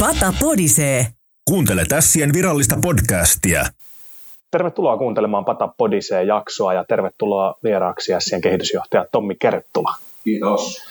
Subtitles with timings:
[0.00, 1.06] Pata podisee.
[1.50, 3.62] Kuuntele Tässien virallista podcastia.
[4.50, 9.94] Tervetuloa kuuntelemaan Pata Podisee jaksoa ja tervetuloa vieraaksi Sien kehitysjohtaja Tommi Kerttula.
[10.24, 10.82] Kiitos.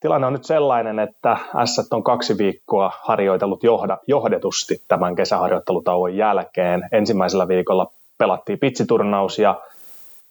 [0.00, 6.88] Tilanne on nyt sellainen, että S on kaksi viikkoa harjoitellut johda, johdetusti tämän kesäharjoittelutauon jälkeen.
[6.92, 9.60] Ensimmäisellä viikolla pelattiin pitsiturnaus ja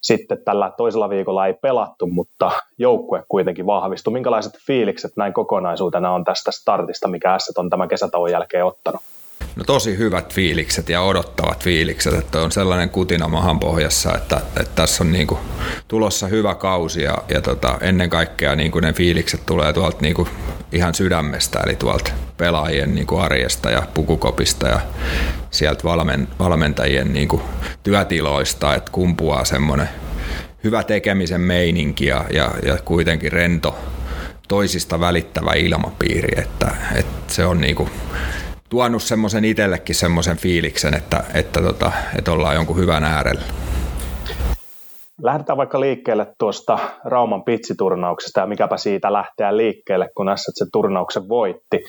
[0.06, 4.12] sitten tällä toisella viikolla ei pelattu, mutta joukkue kuitenkin vahvistui.
[4.12, 9.00] Minkälaiset fiilikset näin kokonaisuutena on tästä startista, mikä S on tämän kesätauon jälkeen ottanut?
[9.56, 14.74] No tosi hyvät fiilikset ja odottavat fiilikset, että on sellainen kutina mahan pohjassa, että, että
[14.74, 15.38] tässä on niinku
[15.88, 20.28] tulossa hyvä kausi ja, ja tota, ennen kaikkea niinku ne fiilikset tulee tuolta niinku
[20.72, 24.80] ihan sydämestä, eli tuolta pelaajien niinku arjesta ja pukukopista ja
[25.50, 27.42] sieltä valmen, valmentajien niinku
[27.82, 29.88] työtiloista, että kumpuaa semmoinen
[30.64, 33.78] hyvä tekemisen meininki ja, ja, ja kuitenkin rento
[34.48, 37.88] toisista välittävä ilmapiiri, että, että se on niinku
[38.76, 43.42] tuonut semmoisen itsellekin semmoisen fiiliksen, että, että, tota, että ollaan jonkun hyvän äärellä.
[45.22, 51.84] Lähdetään vaikka liikkeelle tuosta Rauman pitsiturnauksesta ja mikäpä siitä lähteä liikkeelle, kun se turnauksen voitti.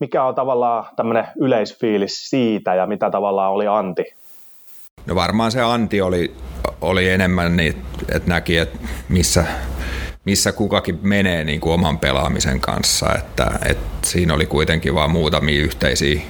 [0.00, 4.04] Mikä on tavallaan tämmöinen yleisfiilis siitä ja mitä tavallaan oli Anti?
[5.06, 6.34] No varmaan se Anti oli,
[6.80, 7.82] oli enemmän niin,
[8.14, 9.44] että näki, että missä,
[10.26, 13.14] missä kukakin menee niin kuin oman pelaamisen kanssa.
[13.18, 16.20] Että, että siinä oli kuitenkin vain muutamia yhteisiä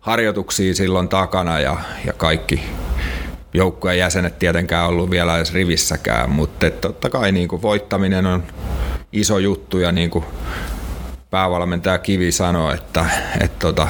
[0.00, 1.76] harjoituksia silloin takana ja,
[2.06, 2.62] ja kaikki
[3.54, 8.42] joukkueen jäsenet tietenkään ollut vielä edes rivissäkään, mutta totta kai niin kuin voittaminen on
[9.12, 10.24] iso juttu ja niin kuin
[11.30, 13.06] päävalmentaja Kivi sanoi, että,
[13.40, 13.88] että tota,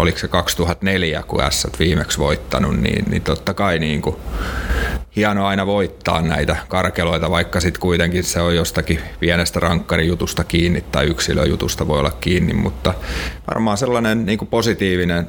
[0.00, 4.16] oliko se 2004, kun S viimeksi voittanut, niin, niin totta kai niin kuin,
[5.16, 11.06] hienoa aina voittaa näitä karkeloita, vaikka sitten kuitenkin se on jostakin pienestä rankkarijutusta kiinni tai
[11.06, 12.94] yksilöjutusta voi olla kiinni, mutta
[13.48, 15.26] varmaan sellainen niin kuin positiivinen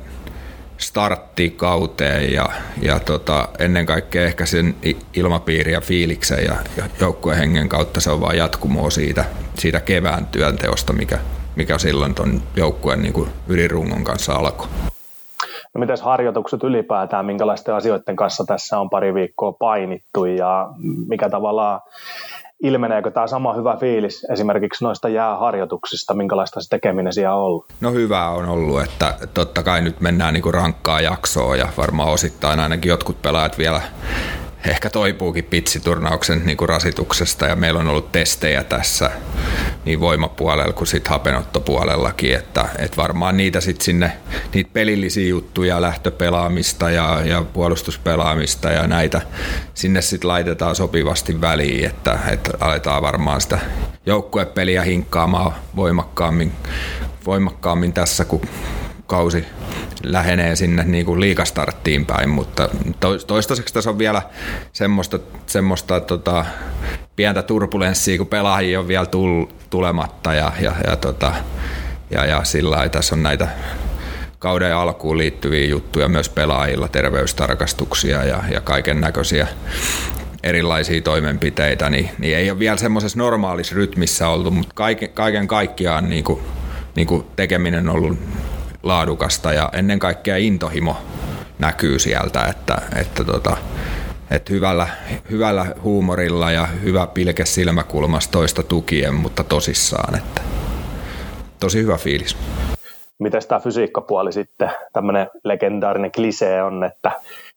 [0.77, 2.49] startti kauteen ja,
[2.81, 4.75] ja tota, ennen kaikkea ehkä sen
[5.13, 9.25] ilmapiiri ja fiiliksen ja, ja joukkueen hengen kautta se on vaan jatkumoa siitä,
[9.57, 11.19] siitä kevään työnteosta, mikä,
[11.55, 14.67] mikä silloin tuon joukkueen niin ydinrungon kanssa alkoi.
[15.73, 20.69] No miten harjoitukset ylipäätään, minkälaisten asioiden kanssa tässä on pari viikkoa painittu ja
[21.07, 21.81] mikä tavallaan
[22.63, 27.65] ilmeneekö tämä sama hyvä fiilis esimerkiksi noista jääharjoituksista, minkälaista se tekeminen siellä on ollut?
[27.81, 32.59] No hyvää on ollut, että totta kai nyt mennään niinku rankkaa jaksoa ja varmaan osittain
[32.59, 33.81] ainakin jotkut pelaajat vielä
[34.67, 39.11] ehkä toipuukin pitsiturnauksen niin kuin rasituksesta ja meillä on ollut testejä tässä
[39.85, 44.11] niin voimapuolella kuin sitten hapenottopuolellakin, että, että varmaan niitä sitten sinne,
[44.53, 49.21] niitä pelillisiä juttuja, lähtöpelaamista ja, ja puolustuspelaamista ja näitä
[49.73, 53.59] sinne sitten laitetaan sopivasti väliin, että, että aletaan varmaan sitä
[54.05, 56.51] joukkuepeliä hinkkaamaan voimakkaammin,
[57.25, 58.41] voimakkaammin tässä, kun
[59.07, 59.45] kausi
[60.03, 62.69] lähenee sinne niin kuin liikastarttiin päin, mutta
[63.27, 64.21] toistaiseksi tässä on vielä
[64.73, 66.45] semmoista, semmoista tota,
[67.21, 71.33] pientä turbulenssia, kun pelaajia on vielä tull, tulematta ja, ja, ja, tota,
[72.11, 73.47] ja, ja sillä tässä on näitä
[74.39, 79.47] kauden alkuun liittyviä juttuja myös pelaajilla, terveystarkastuksia ja, ja kaiken näköisiä
[80.43, 86.09] erilaisia toimenpiteitä, niin, niin ei ole vielä semmoisessa normaalissa rytmissä oltu, mutta kaiken, kaiken kaikkiaan
[86.09, 86.41] niin kuin,
[86.95, 88.17] niin kuin tekeminen on ollut
[88.83, 90.97] laadukasta ja ennen kaikkea intohimo
[91.59, 93.57] näkyy sieltä, että, että, tota,
[94.31, 94.87] että hyvällä,
[95.31, 100.41] hyvällä huumorilla ja hyvä pilke silmäkulmasta toista tukien, mutta tosissaan, että
[101.59, 102.37] tosi hyvä fiilis.
[103.19, 107.11] Miten tämä fysiikkapuoli sitten, tämmöinen legendaarinen klisee on, että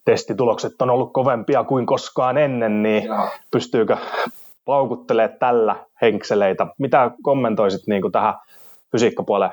[0.04, 3.30] testitulokset on ollut kovempia kuin koskaan ennen, niin Jaa.
[3.50, 3.96] pystyykö
[4.64, 6.66] paukuttelemaan tällä henkseleitä?
[6.78, 8.34] Mitä kommentoisit niin kuin tähän
[8.92, 9.52] fysiikkapuoleen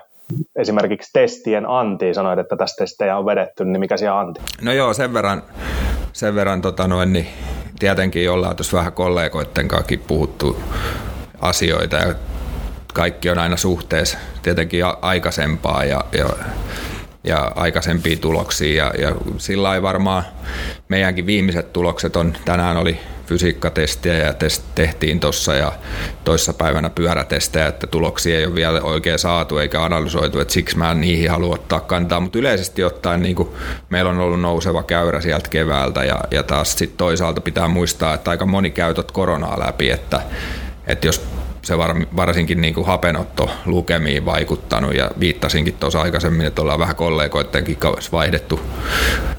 [0.56, 4.42] esimerkiksi testien anti, sanoit, että tässä testejä on vedetty, niin mikä siellä anti?
[4.62, 5.44] No joo, sen verran,
[6.14, 7.28] sen verran tota noin, niin
[7.80, 10.58] tietenkin ollaan tuossa vähän kollegoiden kanssa puhuttu
[11.42, 12.16] asioita ja
[12.94, 16.26] kaikki on aina suhteessa tietenkin aikaisempaa ja, ja
[17.24, 18.86] ja aikaisempia tuloksia.
[18.86, 20.24] Ja, ja sillä ei varmaan
[20.90, 25.72] meidänkin viimeiset tulokset on, tänään oli fysiikkatestiä ja test, tehtiin tuossa ja
[26.24, 30.92] toissa päivänä pyörätestejä, että tuloksia ei ole vielä oikein saatu eikä analysoitu, että siksi mä
[30.92, 33.50] en niihin halua ottaa kantaa, mutta yleisesti ottaen niin kuin
[33.90, 38.32] meillä on ollut nouseva käyrä sieltä keväältä ja, ja taas sitten toisaalta pitää muistaa, että
[38.32, 40.22] aika moni käytöt koronaa läpi, että,
[40.88, 41.22] että jos
[41.62, 46.96] se var, varsinkin niin kuin hapenotto lukemiin vaikuttanut ja viittasinkin tuossa aikaisemmin, että ollaan vähän
[46.96, 48.60] kollegoidenkin kanssa vaihdettu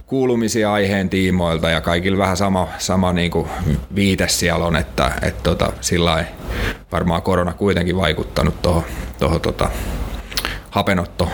[0.07, 3.49] kuulumisia aiheen tiimoilta ja kaikilla vähän sama, sama niin kuin
[3.95, 6.25] viite siellä on, että, että tota, sillä
[6.93, 9.71] varmaan korona kuitenkin vaikuttanut tuohon tota,
[10.71, 11.29] hapenotto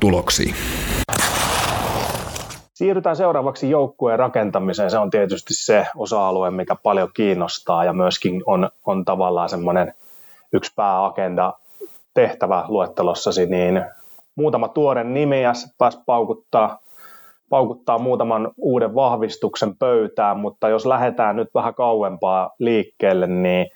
[0.00, 0.54] tuloksiin.
[2.80, 4.90] Siirrytään seuraavaksi joukkueen rakentamiseen.
[4.90, 9.94] Se on tietysti se osa-alue, mikä paljon kiinnostaa ja myöskin on, on tavallaan semmoinen
[10.52, 11.52] yksi pääagenda
[12.14, 13.84] tehtävä luettelossasi, niin
[14.34, 16.78] muutama tuore nimi ja pääs paukuttaa,
[17.50, 23.66] paukuttaa muutaman uuden vahvistuksen pöytään, mutta jos lähdetään nyt vähän kauempaa liikkeelle, niin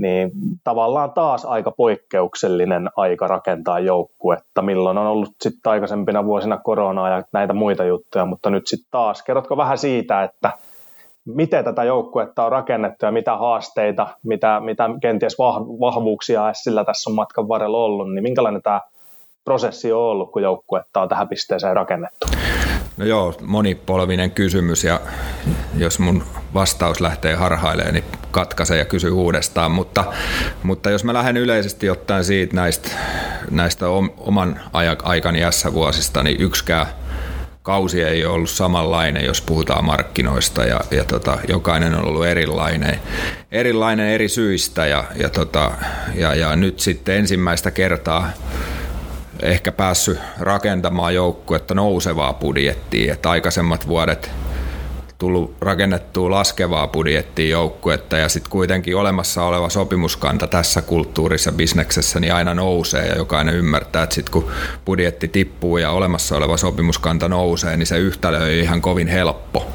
[0.00, 0.30] niin
[0.64, 7.24] tavallaan taas aika poikkeuksellinen aika rakentaa joukkuetta, milloin on ollut sitten aikaisempina vuosina koronaa ja
[7.32, 9.22] näitä muita juttuja, mutta nyt sitten taas.
[9.22, 10.52] Kerrotko vähän siitä, että
[11.24, 15.38] miten tätä joukkuetta on rakennettu ja mitä haasteita, mitä, mitä kenties
[15.80, 18.80] vahvuuksia sillä tässä on matkan varrella ollut, niin minkälainen tämä
[19.44, 22.26] prosessi on ollut, kun joukkuetta on tähän pisteeseen rakennettu?
[22.96, 25.00] No joo, monipolvinen kysymys ja
[25.78, 26.22] jos mun
[26.54, 29.70] vastaus lähtee harhailemaan, niin katkaise ja kysy uudestaan.
[29.70, 30.04] Mutta,
[30.62, 32.90] mutta jos mä lähden yleisesti ottaen siitä näistä,
[33.50, 33.88] näistä
[34.18, 34.60] oman
[35.02, 36.86] aikani S-vuosista, niin yksikään
[37.62, 43.00] kausi ei ole ollut samanlainen, jos puhutaan markkinoista ja, ja tota, jokainen on ollut erilainen,
[43.52, 45.70] erilainen eri syistä ja, ja, tota,
[46.14, 48.30] ja, ja nyt sitten ensimmäistä kertaa
[49.42, 54.30] ehkä päässyt rakentamaan joukkuetta nousevaa budjettia, että aikaisemmat vuodet
[55.20, 62.34] tullut rakennettua laskevaa budjettia joukkuetta ja sitten kuitenkin olemassa oleva sopimuskanta tässä kulttuurissa, bisneksessä, niin
[62.34, 64.50] aina nousee ja jokainen ymmärtää, että sitten kun
[64.86, 69.66] budjetti tippuu ja olemassa oleva sopimuskanta nousee, niin se yhtälö ei ihan kovin helppo.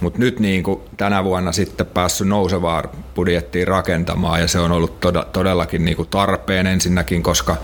[0.00, 2.82] Mutta nyt niin kuin tänä vuonna sitten päässyt nousevaa
[3.14, 5.00] budjettiin rakentamaan ja se on ollut
[5.32, 7.56] todellakin niin kuin tarpeen ensinnäkin, koska,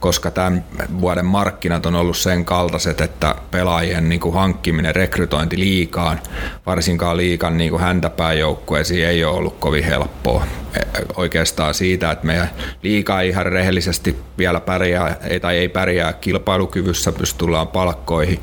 [0.00, 0.64] koska tämän
[1.00, 6.20] vuoden markkinat on ollut sen kaltaiset, että pelaajien niin kuin hankkiminen, rekrytointi liikaan,
[6.66, 10.46] varsinkaan liikan niin kuin häntäpääjoukkueisiin ei ole ollut kovin helppoa.
[10.74, 10.80] E,
[11.16, 12.50] oikeastaan siitä, että meidän
[12.82, 18.40] liikaa ihan rehellisesti vielä pärjää, tai ei pärjää kilpailukyvyssä, pystytään palkkoihin.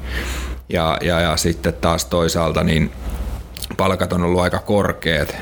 [0.69, 2.91] Ja, ja, ja sitten taas toisaalta niin
[3.77, 5.35] palkat on ollut aika korkeat.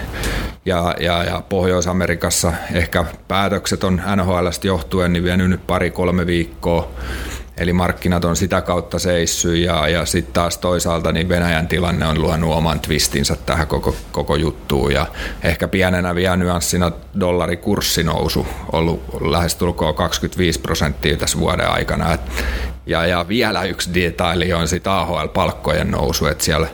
[0.66, 6.92] Ja, ja, ja Pohjois-Amerikassa ehkä päätökset on NHLstä johtuen niin vienyt pari-kolme viikkoa.
[7.58, 12.22] Eli markkinat on sitä kautta seissy ja, ja sitten taas toisaalta niin Venäjän tilanne on
[12.22, 14.94] luonut oman twistinsä tähän koko, koko juttuun.
[14.94, 15.08] Ja
[15.44, 22.14] ehkä pienenä vielä nyanssina dollarikurssinousu ollut lähestulkoon 25 prosenttia tässä vuoden aikana.
[22.14, 22.22] Et
[22.86, 26.68] ja, ja vielä yksi detaili on sitten AHL-palkkojen nousu, että siellä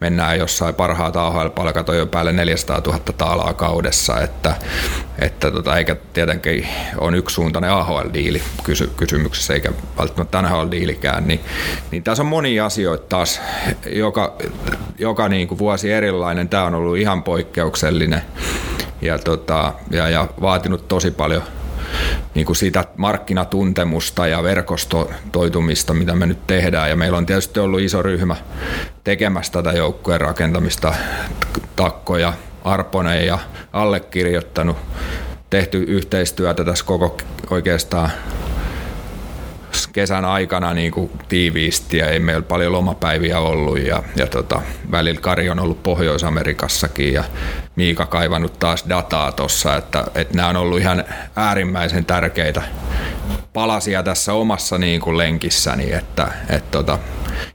[0.00, 4.54] mennään jossain parhaat AHL-palkat on jo päälle 400 000 taalaa kaudessa, että,
[5.18, 6.68] että tota, eikä tietenkin
[6.98, 11.40] on yksisuuntainen AHL-diili kysy, kysymyksessä, eikä välttämättä NHL-diilikään, niin,
[11.90, 13.40] niin tässä on monia asioita taas,
[13.86, 14.36] joka,
[14.98, 18.22] joka niin kuin vuosi erilainen, tämä on ollut ihan poikkeuksellinen
[19.02, 21.42] ja, tota, ja, ja vaatinut tosi paljon–
[22.34, 26.90] niin kuin sitä markkinatuntemusta ja verkostoitumista, mitä me nyt tehdään.
[26.90, 28.36] Ja meillä on tietysti ollut iso ryhmä
[29.04, 30.94] tekemässä tätä joukkueen rakentamista,
[31.76, 32.32] takkoja,
[32.64, 33.38] Arponen ja
[33.72, 34.76] allekirjoittanut,
[35.50, 37.16] tehty yhteistyötä tässä koko
[37.50, 38.10] oikeastaan
[39.92, 45.20] kesän aikana niin kuin tiiviisti ja ei meillä paljon lomapäiviä ollut ja, ja tota, välillä
[45.20, 47.24] Kari on ollut Pohjois-Amerikassakin ja
[47.76, 51.04] Miika kaivannut taas dataa tuossa, että, että nämä on ollut ihan
[51.36, 52.62] äärimmäisen tärkeitä
[53.52, 56.98] palasia tässä omassa niin kuin lenkissäni, että, että tota,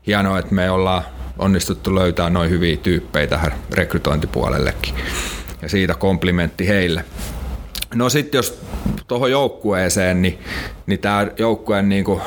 [0.08, 1.04] hienoa, että me ollaan
[1.40, 4.96] onnistuttu löytää noin hyviä tyyppejä tähän rekrytointipuolellekin.
[5.62, 7.06] Ja siitä komplimentti heille.
[7.96, 8.62] No sitten jos
[9.08, 10.40] tuohon joukkueeseen, niin,
[10.88, 12.22] niin tämä joukkueen niin kuin,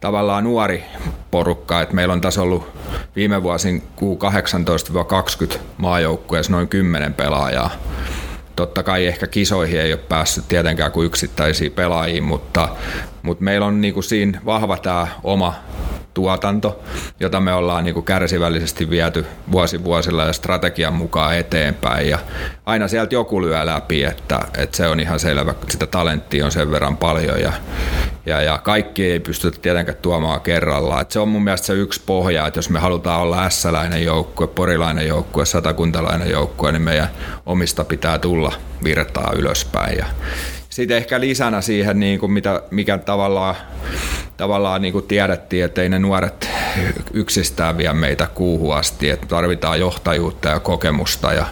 [0.00, 0.84] tavallaan nuori
[1.30, 2.66] porukka, että meillä on tässä ollut
[3.16, 7.70] viime vuosin Q18-20 maajoukkueessa noin 10 pelaajaa.
[8.56, 12.68] Totta kai ehkä kisoihin ei ole päässyt tietenkään kuin yksittäisiä pelaajia, mutta,
[13.22, 15.54] mutta meillä on niin kuin siinä vahva tämä oma
[16.14, 16.80] tuotanto,
[17.20, 22.08] jota me ollaan niin kuin kärsivällisesti viety vuosi vuosilla ja strategian mukaan eteenpäin.
[22.08, 22.18] Ja
[22.66, 26.70] aina sieltä joku lyö läpi, että, että se on ihan selvä, sitä talenttia on sen
[26.70, 27.52] verran paljon ja,
[28.26, 31.06] ja, ja kaikki ei pysty tietenkään tuomaan kerrallaan.
[31.08, 35.08] Se on mun mielestä se yksi pohja, että jos me halutaan olla ässäläinen joukkue, porilainen
[35.08, 37.08] joukkue, satakuntalainen joukkue, niin meidän
[37.46, 38.52] omista pitää tulla
[38.84, 39.98] virtaa ylöspäin.
[39.98, 40.06] Ja,
[40.70, 43.54] sitten ehkä lisänä siihen, niin kuin mitä, mikä tavallaan,
[44.36, 46.48] tavallaan niin kuin tiedettiin, että ei ne nuoret
[47.12, 51.46] yksistään vie meitä kuuhun asti, että tarvitaan johtajuutta ja kokemusta ja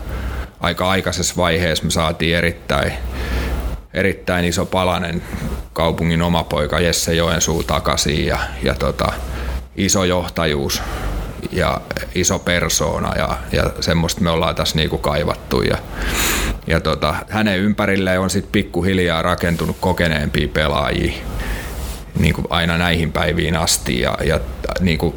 [0.61, 2.93] aika aikaisessa vaiheessa me saatiin erittäin,
[3.95, 5.23] erittäin iso palanen
[5.73, 9.13] kaupungin oma poika Jesse Joensuu takaisin ja, ja tota,
[9.77, 10.83] iso johtajuus
[11.53, 11.81] ja
[12.15, 15.63] iso persoona ja, ja semmoista me ollaan tässä niinku kaivattu.
[15.63, 15.79] Ja,
[16.67, 21.13] ja tota, hänen ympärilleen on sitten pikkuhiljaa rakentunut kokeneempia pelaajia.
[22.19, 24.41] niin kuin aina näihin päiviin asti ja, ja
[24.81, 25.15] niin kuin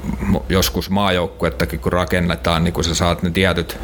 [0.50, 3.78] joskus maajoukkuettakin kun rakennetaan, niin kun sä saat ne tietyt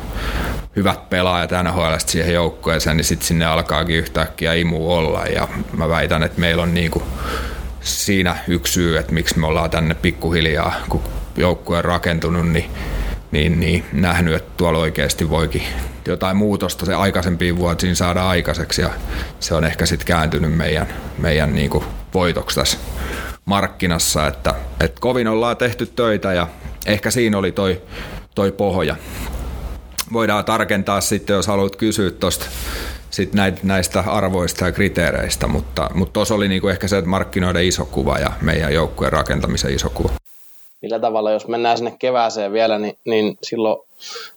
[0.76, 6.24] hyvät pelaajat NHL siihen joukkueeseen, niin sitten sinne alkaakin yhtäkkiä imu olla ja mä väitän,
[6.24, 7.04] että meillä on niin kuin
[7.82, 11.02] siinä yksi syy, että miksi me ollaan tänne pikkuhiljaa, kun
[11.38, 12.72] joukkue on rakentunut, niin
[13.32, 15.64] niin, niin nähnyt, että tuolla oikeasti voikin
[16.06, 18.90] jotain muutosta se aikaisempiin vuosiin saada aikaiseksi ja
[19.40, 22.78] se on ehkä sitten kääntynyt meidän, meidän niin kuin voitoksi tässä
[23.46, 26.48] markkinassa, että, että kovin ollaan tehty töitä ja
[26.86, 27.82] ehkä siinä oli toi,
[28.36, 28.96] toi pohja.
[30.14, 32.46] Voidaan tarkentaa sitten, jos haluat kysyä tuosta
[33.10, 33.32] sit
[33.64, 38.18] näistä arvoista ja kriteereistä, mutta, mutta tuossa oli niinku ehkä se, että markkinoiden iso kuva
[38.18, 40.10] ja meidän joukkueen rakentamisen iso kuva
[40.82, 43.80] millä tavalla, jos mennään sinne kevääseen vielä, niin, niin silloin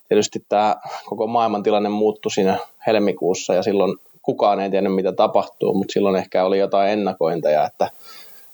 [0.07, 2.57] tietysti tämä koko maailman tilanne muuttui siinä
[2.87, 7.89] helmikuussa ja silloin kukaan ei tiennyt, mitä tapahtuu, mutta silloin ehkä oli jotain ennakointeja, että,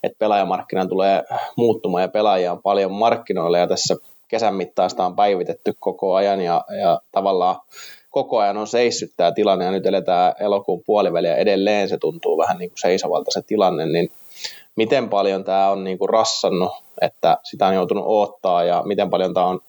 [0.02, 1.22] että pelaajamarkkina tulee
[1.56, 3.96] muuttumaan ja pelaajia on paljon markkinoilla ja tässä
[4.28, 7.56] kesän mittaista on päivitetty koko ajan ja, ja tavallaan
[8.10, 12.58] koko ajan on seissyt tämä tilanne ja nyt eletään elokuun puoliväliä edelleen se tuntuu vähän
[12.58, 14.12] niin kuin seisovalta se tilanne, niin
[14.76, 19.34] miten paljon tämä on niin kuin rassannut, että sitä on joutunut odottaa ja miten paljon
[19.34, 19.60] tämä on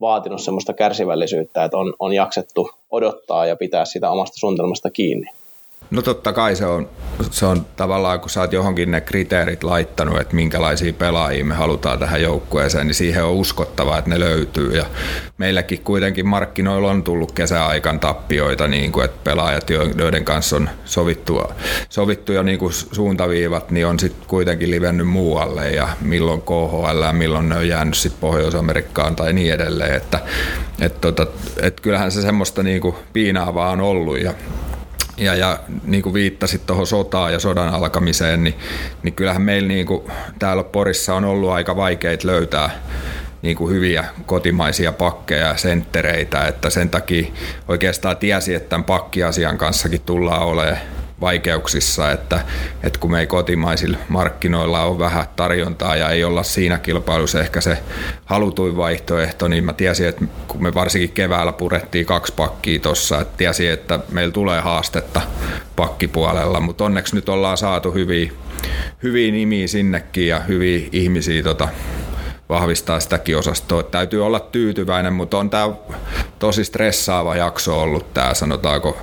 [0.00, 5.26] vaatinut semmoista kärsivällisyyttä, että on, on jaksettu odottaa ja pitää sitä omasta suunnitelmasta kiinni.
[5.90, 6.88] No totta kai se on,
[7.30, 11.98] se on tavallaan, kun sä oot johonkin ne kriteerit laittanut, että minkälaisia pelaajia me halutaan
[11.98, 14.72] tähän joukkueeseen, niin siihen on uskottava, että ne löytyy.
[14.72, 14.86] Ja
[15.38, 21.42] meilläkin kuitenkin markkinoilla on tullut kesäaikan tappioita, niin kuin, että pelaajat, joiden kanssa on sovittu,
[21.88, 27.48] sovittu jo niin kuin suuntaviivat, niin on sitten kuitenkin livennyt muualle ja milloin KHL, milloin
[27.48, 29.94] ne on jäänyt sitten Pohjois-Amerikkaan tai niin edelleen.
[29.94, 30.20] Että,
[30.80, 31.26] et tota,
[31.62, 34.34] et kyllähän se semmoista niin kuin piinaavaa on ollut ja
[35.16, 38.54] ja, ja niin kuin viittasit tuohon sotaan ja sodan alkamiseen, niin,
[39.02, 40.02] niin kyllähän meillä niin kuin,
[40.38, 42.70] täällä Porissa on ollut aika vaikeita löytää
[43.42, 47.32] niin kuin hyviä kotimaisia pakkeja ja senttereitä, että sen takia
[47.68, 50.78] oikeastaan tiesi, että tämän pakkiasian kanssakin tullaan olemaan
[51.20, 52.40] vaikeuksissa, että,
[52.82, 57.60] että kun me ei kotimaisilla markkinoilla ole vähän tarjontaa ja ei olla siinä kilpailussa ehkä
[57.60, 57.78] se
[58.24, 63.36] halutuin vaihtoehto, niin mä tiesin, että kun me varsinkin keväällä purettiin kaksi pakkia tuossa, että
[63.36, 65.20] tiesin, että meillä tulee haastetta
[65.76, 68.32] pakkipuolella, mutta onneksi nyt ollaan saatu hyviä,
[69.02, 71.68] hyviä nimiä sinnekin ja hyviä ihmisiä tota,
[72.48, 73.82] vahvistaa sitäkin osastoa.
[73.82, 75.70] Täytyy olla tyytyväinen, mutta on tämä
[76.38, 78.98] tosi stressaava jakso ollut tämä, sanotaanko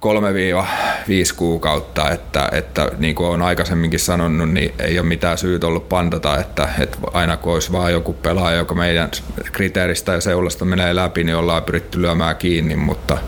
[0.00, 5.88] 3-5 kuukautta, että, että niin kuin olen aikaisemminkin sanonut, niin ei ole mitään syytä ollut
[5.88, 9.10] pantata, että, että aina kun olisi vaan joku pelaaja, joka meidän
[9.52, 13.18] kriteeristä ja seulasta menee läpi, niin ollaan pyritty lyömään kiinni, mutta,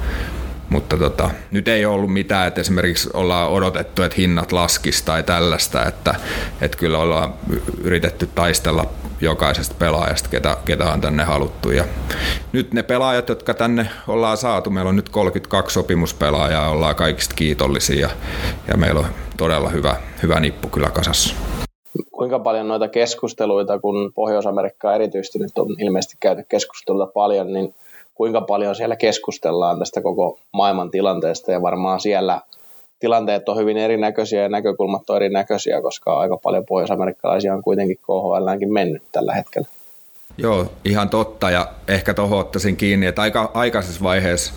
[0.70, 5.84] mutta tota, nyt ei ollut mitään, että esimerkiksi ollaan odotettu, että hinnat laskisi tai tällaista,
[5.84, 6.14] että,
[6.60, 7.34] että kyllä ollaan
[7.82, 8.84] yritetty taistella
[9.20, 11.70] jokaisesta pelaajasta, ketä, ketä on tänne haluttu.
[11.70, 11.84] Ja
[12.52, 18.10] nyt ne pelaajat, jotka tänne ollaan saatu, meillä on nyt 32 sopimuspelaajaa, ollaan kaikista kiitollisia
[18.68, 21.34] ja, meillä on todella hyvä, hyvä nippu kyllä kasassa.
[22.12, 27.74] Kuinka paljon noita keskusteluita, kun Pohjois-Amerikkaa erityisesti nyt on ilmeisesti käyty keskusteluita paljon, niin
[28.20, 32.40] kuinka paljon siellä keskustellaan tästä koko maailman tilanteesta ja varmaan siellä
[32.98, 38.72] tilanteet on hyvin erinäköisiä ja näkökulmat on erinäköisiä, koska aika paljon pohjois-amerikkalaisia on kuitenkin KHLäänkin
[38.72, 39.68] mennyt tällä hetkellä.
[40.38, 44.52] Joo, ihan totta ja ehkä tuohon ottaisin kiinni, että aika aikaisessa vaiheessa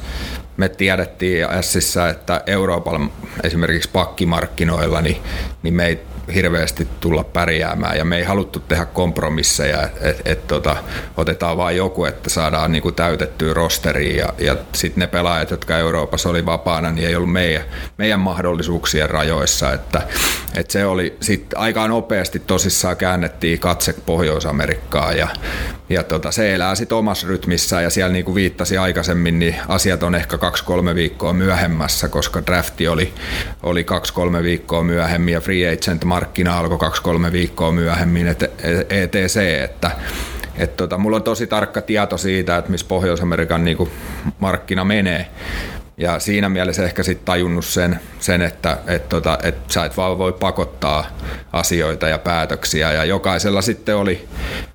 [0.57, 2.99] me tiedettiin Sissä, että Euroopalla
[3.43, 5.17] esimerkiksi pakkimarkkinoilla, niin,
[5.63, 5.99] niin me ei
[6.35, 7.97] hirveästi tulla pärjäämään.
[7.97, 10.75] Ja me ei haluttu tehdä kompromisseja, että et, et, tota,
[11.17, 16.29] otetaan vain joku, että saadaan niinku täytettyä rosteriin ja, ja sitten ne pelaajat, jotka Euroopassa
[16.29, 17.63] oli vapaana, niin ei ollut meidän,
[17.97, 20.01] meidän mahdollisuuksien rajoissa, että
[20.55, 25.17] et se oli sitten aika nopeasti tosissaan käännettiin katse Pohjois-Amerikkaan.
[25.17, 25.27] Ja,
[25.89, 27.81] ja tota, se elää sitten omassa rytmissä.
[27.81, 32.87] Ja siellä niin kuin viittasi aikaisemmin, niin asiat on ehkä kaksi-kolme viikkoa myöhemmässä, koska drafti
[32.87, 33.13] oli,
[33.63, 38.43] oli kaksi-kolme viikkoa myöhemmin ja free agent markkina alkoi kaksi-kolme viikkoa myöhemmin, et,
[38.89, 39.91] ETC, että
[40.55, 43.89] et tota, mulla on tosi tarkka tieto siitä, että missä Pohjois-Amerikan niinku
[44.39, 45.27] markkina menee.
[45.97, 50.17] Ja siinä mielessä ehkä sitten tajunnut sen, sen että et tota, et sä et vaan
[50.17, 51.05] voi pakottaa
[51.53, 52.91] asioita ja päätöksiä.
[52.91, 54.27] Ja jokaisella sitten oli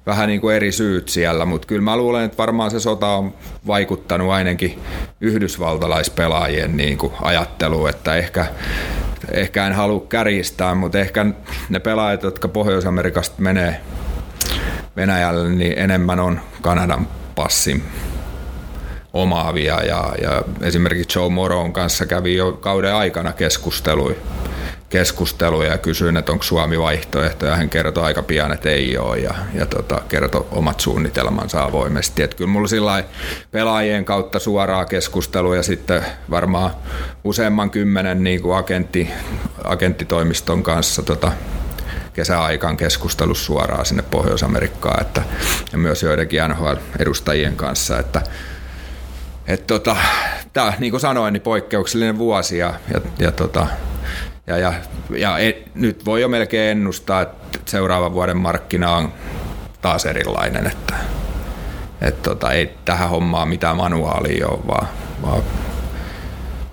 [0.07, 3.35] vähän niin kuin eri syyt siellä, mutta kyllä mä luulen, että varmaan se sota on
[3.67, 4.79] vaikuttanut ainakin
[5.21, 8.47] yhdysvaltalaispelaajien niin kuin ajatteluun, että ehkä
[9.33, 11.27] ehkä en halua kärjistää, mutta ehkä
[11.69, 13.81] ne pelaajat, jotka Pohjois-Amerikasta menee
[14.97, 17.83] Venäjälle, niin enemmän on Kanadan passin
[19.13, 24.17] omaavia ja, ja esimerkiksi Joe Moron kanssa kävi jo kauden aikana keskustelui
[24.89, 29.19] keskusteluja ja kysyin, että onko Suomi vaihtoehto ja hän kertoi aika pian, että ei ole
[29.19, 32.23] ja, ja tota, kertoi omat suunnitelmansa avoimesti.
[32.23, 33.05] Että kyllä mulla sillä
[33.51, 36.71] pelaajien kautta suoraa keskustelua ja sitten varmaan
[37.25, 39.11] useamman kymmenen niin kuin agentti,
[39.65, 41.33] agenttitoimiston kanssa tota,
[42.13, 45.23] kesäaikaan keskustelussa suoraan sinne Pohjois-Amerikkaan että,
[45.73, 48.23] ja myös joidenkin NHL-edustajien kanssa, että
[49.49, 49.97] et tota,
[50.53, 53.67] tämä, niin kuin sanoin, niin poikkeuksellinen vuosi ja, ja, ja, tota,
[54.47, 54.73] ja, ja,
[55.11, 59.13] ja et, nyt voi jo melkein ennustaa, että seuraavan vuoden markkina on
[59.81, 60.95] taas erilainen, että
[62.01, 64.89] et tota, ei tähän hommaan mitään manuaalia ole, vaan,
[65.23, 65.43] vaan,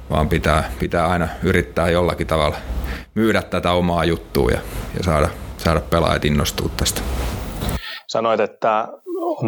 [0.10, 2.58] vaan pitää, pitää aina yrittää jollakin tavalla
[3.16, 4.60] myydä tätä omaa juttua ja,
[4.98, 7.02] ja saada, saada pelaajat innostua tästä.
[8.08, 8.88] Sanoit, että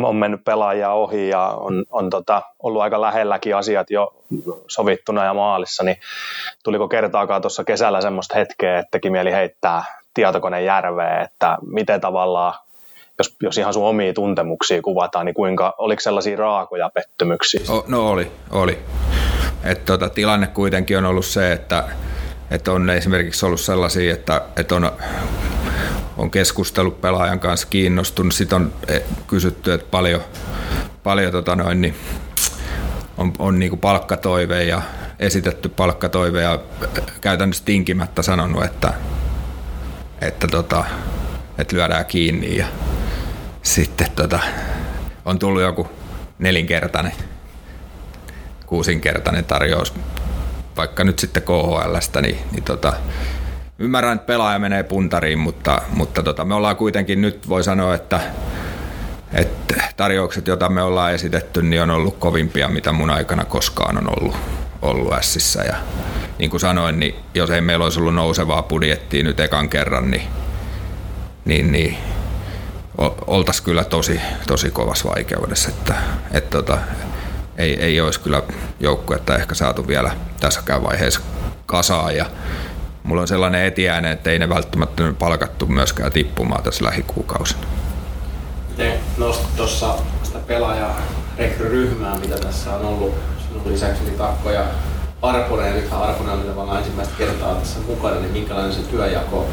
[0.03, 4.23] on mennyt pelaajia ohi ja on, on tota, ollut aika lähelläkin asiat jo
[4.67, 5.97] sovittuna ja maalissa, niin
[6.63, 12.53] tuliko kertaakaan tuossa kesällä semmoista hetkeä, että mieli heittää tietokone järveen, että miten tavallaan,
[13.17, 17.61] jos, jos ihan sun omia tuntemuksia kuvataan, niin kuinka, oliko sellaisia raakoja pettymyksiä?
[17.69, 18.79] O, no oli, oli.
[19.63, 21.83] Et tota, tilanne kuitenkin on ollut se, että,
[22.51, 24.91] että on esimerkiksi ollut sellaisia, että, että on
[26.17, 28.33] on keskustellut pelaajan kanssa kiinnostunut.
[28.33, 30.21] Sitten on eh, kysytty, että paljon,
[31.03, 31.95] paljon tota noin, niin
[33.17, 34.81] on, on niin kuin palkkatoive ja
[35.19, 36.59] esitetty palkkatoive ja
[37.21, 38.93] käytännössä tinkimättä sanonut, että,
[40.21, 40.83] että, tota,
[41.57, 42.67] että lyödään kiinni ja
[43.61, 44.39] sitten tota,
[45.25, 45.87] on tullut joku
[46.39, 47.13] nelinkertainen,
[48.65, 49.93] kuusinkertainen tarjous
[50.77, 52.93] vaikka nyt sitten KHLstä, niin, niin tota,
[53.79, 58.19] ymmärrän, että pelaaja menee puntariin, mutta, mutta tota, me ollaan kuitenkin nyt, voi sanoa, että,
[59.33, 64.19] että tarjoukset, joita me ollaan esitetty, niin on ollut kovimpia, mitä mun aikana koskaan on
[64.19, 64.35] ollut,
[64.81, 65.63] ollut Sissä.
[65.63, 65.75] Ja
[66.39, 70.23] niin kuin sanoin, niin jos ei meillä olisi ollut nousevaa budjettia nyt ekan kerran, niin,
[71.45, 71.97] niin, niin
[73.27, 75.69] oltaisiin kyllä tosi, tosi kovassa vaikeudessa.
[75.69, 75.95] Että,
[76.31, 76.77] että tota,
[77.57, 78.43] ei, ei olisi kyllä
[78.79, 81.21] joukkuetta ehkä saatu vielä tässäkään vaiheessa
[81.65, 82.15] kasaan.
[82.15, 82.25] Ja
[83.03, 87.61] mulla on sellainen etiäinen, että ei ne välttämättä palkattu myöskään tippumaan tässä lähikuukausina.
[88.77, 93.15] Te nostit tuossa sitä pelaajarekryryhmää, mitä tässä on ollut.
[93.47, 94.63] Sinun lisäksi oli Takko ja
[95.21, 99.47] Arponen, nythän Arponen on tavallaan ensimmäistä kertaa tässä mukana, niin minkälainen se työjako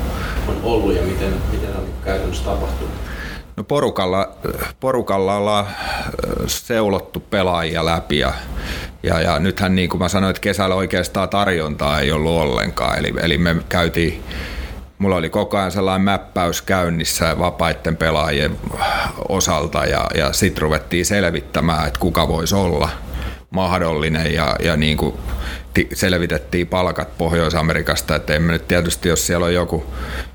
[0.49, 2.95] on ollut ja miten, miten on käytännössä tapahtunut?
[3.57, 4.29] No porukalla,
[4.81, 5.67] porukalla ollaan
[6.47, 8.33] seulottu pelaajia läpi ja,
[9.03, 12.99] ja, ja nythän niin kuin mä sanoin, että kesällä oikeastaan tarjontaa ei ollut ollenkaan.
[12.99, 14.23] Eli, eli me käytiin,
[14.99, 18.59] mulla oli koko ajan sellainen mäppäys käynnissä vapaiden pelaajien
[19.29, 22.89] osalta ja, ja sitten ruvettiin selvittämään, että kuka voisi olla
[23.55, 25.15] mahdollinen ja, ja niin kuin
[25.93, 29.85] selvitettiin palkat Pohjois-Amerikasta, että emme nyt tietysti, jos siellä on joku,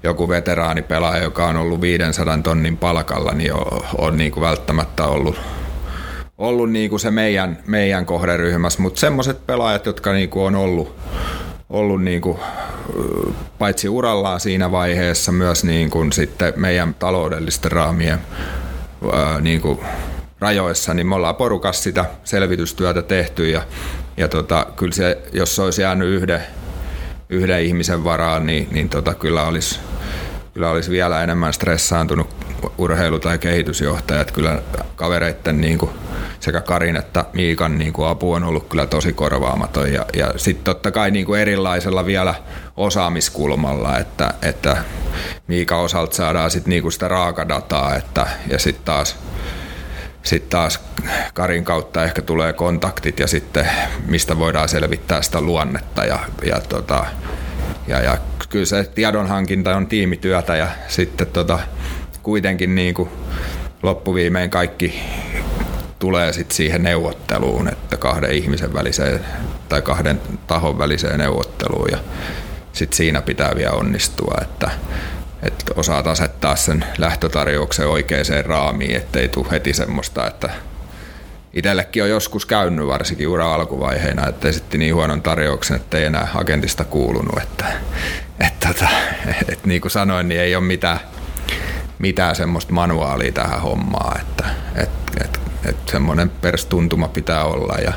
[0.03, 5.35] joku veteraanipelaaja, joka on ollut 500 tonnin palkalla, niin on, on niin kuin välttämättä ollut,
[6.37, 10.95] ollut niin kuin se meidän, meidän kohderyhmässä, mutta semmoiset pelaajat, jotka niin kuin on ollut,
[11.69, 12.37] ollut niin kuin,
[13.59, 18.19] paitsi urallaan siinä vaiheessa myös niin kuin sitten meidän taloudellisten raamien
[19.41, 19.79] niin kuin
[20.39, 23.61] rajoissa, niin me ollaan porukassa sitä selvitystyötä tehty ja,
[24.17, 26.41] ja tota, kyllä se, jos se olisi jäänyt yhden,
[27.29, 29.79] yhden ihmisen varaan, niin, niin tota, kyllä, olisi,
[30.53, 32.39] kyllä olisi vielä enemmän stressaantunut
[32.77, 34.21] urheilu- tai kehitysjohtaja.
[34.21, 34.61] Että kyllä
[34.95, 35.91] kavereiden niin kuin,
[36.39, 39.93] sekä Karin että Miikan niin kuin, apu on ollut kyllä tosi korvaamaton.
[39.93, 42.35] Ja, ja sitten totta kai niin kuin erilaisella vielä
[42.77, 44.77] osaamiskulmalla, että, että
[45.47, 49.15] Miika osalta saadaan sit, niin kuin sitä raakadataa, että, ja sitten taas
[50.23, 50.79] sitten taas
[51.33, 53.69] Karin kautta ehkä tulee kontaktit ja sitten
[54.07, 57.05] mistä voidaan selvittää sitä luonnetta ja, ja, tota,
[57.87, 58.17] ja, ja
[58.49, 61.59] kyllä se tiedonhankinta on tiimityötä ja sitten tota,
[62.23, 63.09] kuitenkin niin kuin
[63.83, 65.01] loppuviimein kaikki
[65.99, 69.19] tulee sitten siihen neuvotteluun, että kahden ihmisen väliseen
[69.69, 71.97] tai kahden tahon väliseen neuvotteluun ja
[72.73, 74.71] sitten siinä pitää vielä onnistua, että
[75.43, 80.49] että osaat asettaa sen lähtötarjouksen oikeaan raamiin, ettei tule heti semmoista, että
[81.53, 86.27] itsellekin on joskus käynyt varsinkin ura alkuvaiheena, että esitti niin huonon tarjouksen, että ei enää
[86.35, 87.65] agentista kuulunut, että,
[88.39, 88.87] että, että,
[89.49, 90.99] että niin kuin sanoin, niin ei ole mitään,
[91.99, 97.93] mitään semmoista manuaalia tähän hommaan, että, että, että, että semmoinen perstuntuma pitää olla ja,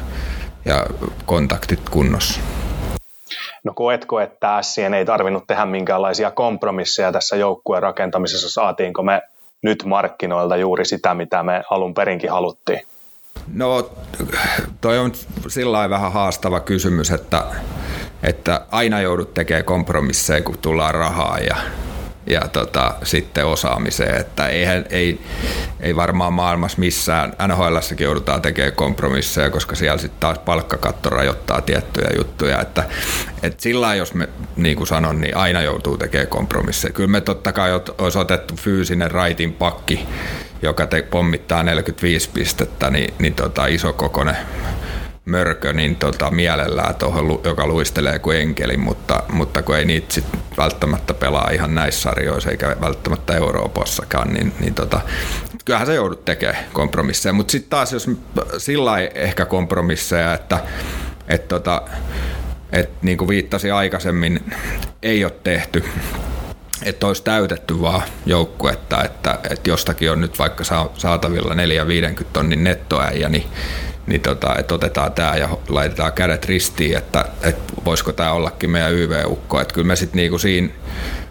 [0.64, 0.86] ja
[1.26, 2.40] kontaktit kunnossa.
[3.64, 8.50] No koetko, että Sien ei tarvinnut tehdä minkäänlaisia kompromisseja tässä joukkueen rakentamisessa?
[8.50, 9.22] Saatiinko me
[9.62, 12.80] nyt markkinoilta juuri sitä, mitä me alun perinkin haluttiin?
[13.54, 13.90] No
[14.80, 15.12] toi on
[15.48, 17.44] sillä vähän haastava kysymys, että,
[18.22, 21.56] että aina joudut tekemään kompromisseja, kun tullaan rahaa ja
[22.26, 25.20] ja tota, sitten osaamiseen, että eihän, ei,
[25.80, 32.10] ei varmaan maailmassa missään, nhl joudutaan tekemään kompromisseja, koska siellä sitten taas palkkakatto rajoittaa tiettyjä
[32.16, 32.84] juttuja, että
[33.42, 36.92] et sillä jos me, niin kuin sanon, niin aina joutuu tekemään kompromisseja.
[36.92, 40.06] Kyllä me totta kai olisi otettu fyysinen raitin pakki,
[40.62, 44.36] joka te pommittaa 45 pistettä, niin, niin tota, iso kokoinen
[45.24, 50.24] mörkö niin tota, mielellään tuohon, joka luistelee kuin enkeli, mutta, mutta kun ei niitä sit
[50.56, 55.00] välttämättä pelaa ihan näissä sarjoissa eikä välttämättä Euroopassakaan, niin, niin tota,
[55.64, 57.32] kyllähän se joudut tekemään kompromisseja.
[57.32, 58.10] Mutta sitten taas jos
[58.58, 60.58] sillä ehkä kompromisseja, että
[61.28, 61.82] et tota,
[62.72, 64.52] et niin kuin viittasi aikaisemmin,
[65.02, 65.84] ei ole tehty
[66.84, 70.64] että olisi täytetty vaan joukkuetta, että, että jostakin on nyt vaikka
[70.96, 73.44] saatavilla 4-50 tonnin nettoäijä, niin
[74.06, 78.94] niin tota, että otetaan tämä ja laitetaan kädet ristiin, että, että voisiko tämä ollakin meidän
[78.94, 79.60] YV-ukko.
[79.60, 80.68] Että kyllä me sitten niinku siinä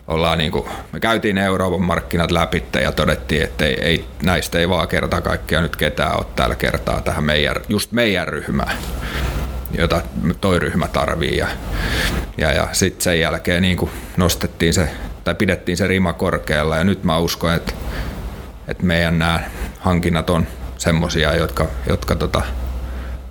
[0.07, 4.87] ollaan niinku, me käytiin Euroopan markkinat läpi ja todettiin, että ei, ei, näistä ei vaan
[4.87, 8.77] kerta kaikkea nyt ketään ole täällä kertaa tähän meidän, just meidän ryhmään
[9.77, 10.01] jota
[10.41, 11.37] toi ryhmä tarvii.
[11.37, 11.47] Ja,
[12.37, 14.89] ja, ja sitten sen jälkeen niin nostettiin se,
[15.23, 17.73] tai pidettiin se rima korkealla ja nyt mä uskon, että,
[18.67, 19.39] että meidän nämä
[19.79, 22.41] hankinnat on semmosia, jotka, jotka tota,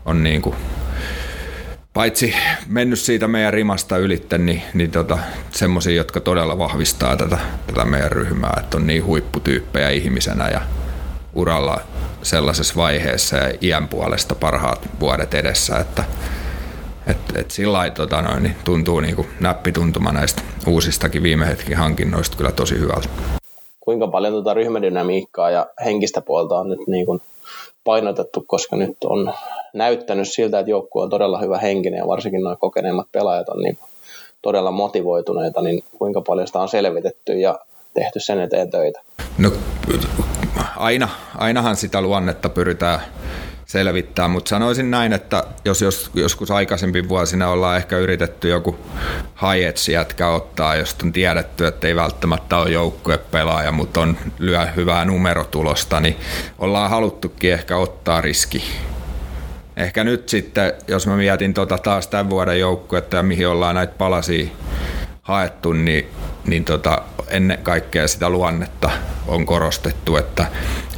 [0.05, 0.57] on niin kuin,
[1.93, 2.35] paitsi
[2.67, 5.19] mennyt siitä meidän rimasta ylitte, niin, niin tota,
[5.51, 10.61] semmoisia, jotka todella vahvistaa tätä, tätä meidän ryhmää, että on niin huipputyyppejä ihmisenä ja
[11.35, 11.81] uralla
[12.23, 16.05] sellaisessa vaiheessa ja iän puolesta parhaat vuodet edessä, että
[17.07, 22.37] et, et sillä tota noin, niin tuntuu niin kuin näppituntuma näistä uusistakin viime hetken hankinnoista
[22.37, 23.09] kyllä tosi hyvältä.
[23.81, 27.21] Kuinka paljon tuota ryhmädynamiikkaa ja henkistä puolta on nyt niin kuin
[27.85, 29.33] painotettu, koska nyt on
[29.75, 33.79] näyttänyt siltä, että joukkue on todella hyvä henkinen ja varsinkin nuo kokeneemmat pelaajat on niin
[34.43, 37.59] todella motivoituneita, niin kuinka paljon sitä on selvitetty ja
[37.95, 39.01] tehty sen eteen töitä?
[39.39, 39.53] No
[40.77, 43.01] aina, ainahan sitä luonnetta pyritään
[43.67, 48.77] selvittää, mutta sanoisin näin, että jos, jos joskus aikaisemmin vuosina ollaan ehkä yritetty joku
[49.35, 56.01] Hayets-jätkä ottaa, josta on tiedetty, että ei välttämättä ole joukkuepelaaja, mutta on lyö hyvää numerotulosta,
[56.01, 56.17] niin
[56.59, 58.63] ollaan haluttukin ehkä ottaa riski.
[59.81, 63.93] Ehkä nyt sitten, jos mä mietin tota taas tämän vuoden joukkuetta ja mihin ollaan näitä
[63.99, 64.51] palasia
[65.23, 66.07] haettu, niin,
[66.47, 68.91] niin tota, ennen kaikkea sitä luonnetta
[69.27, 70.47] on korostettu, että,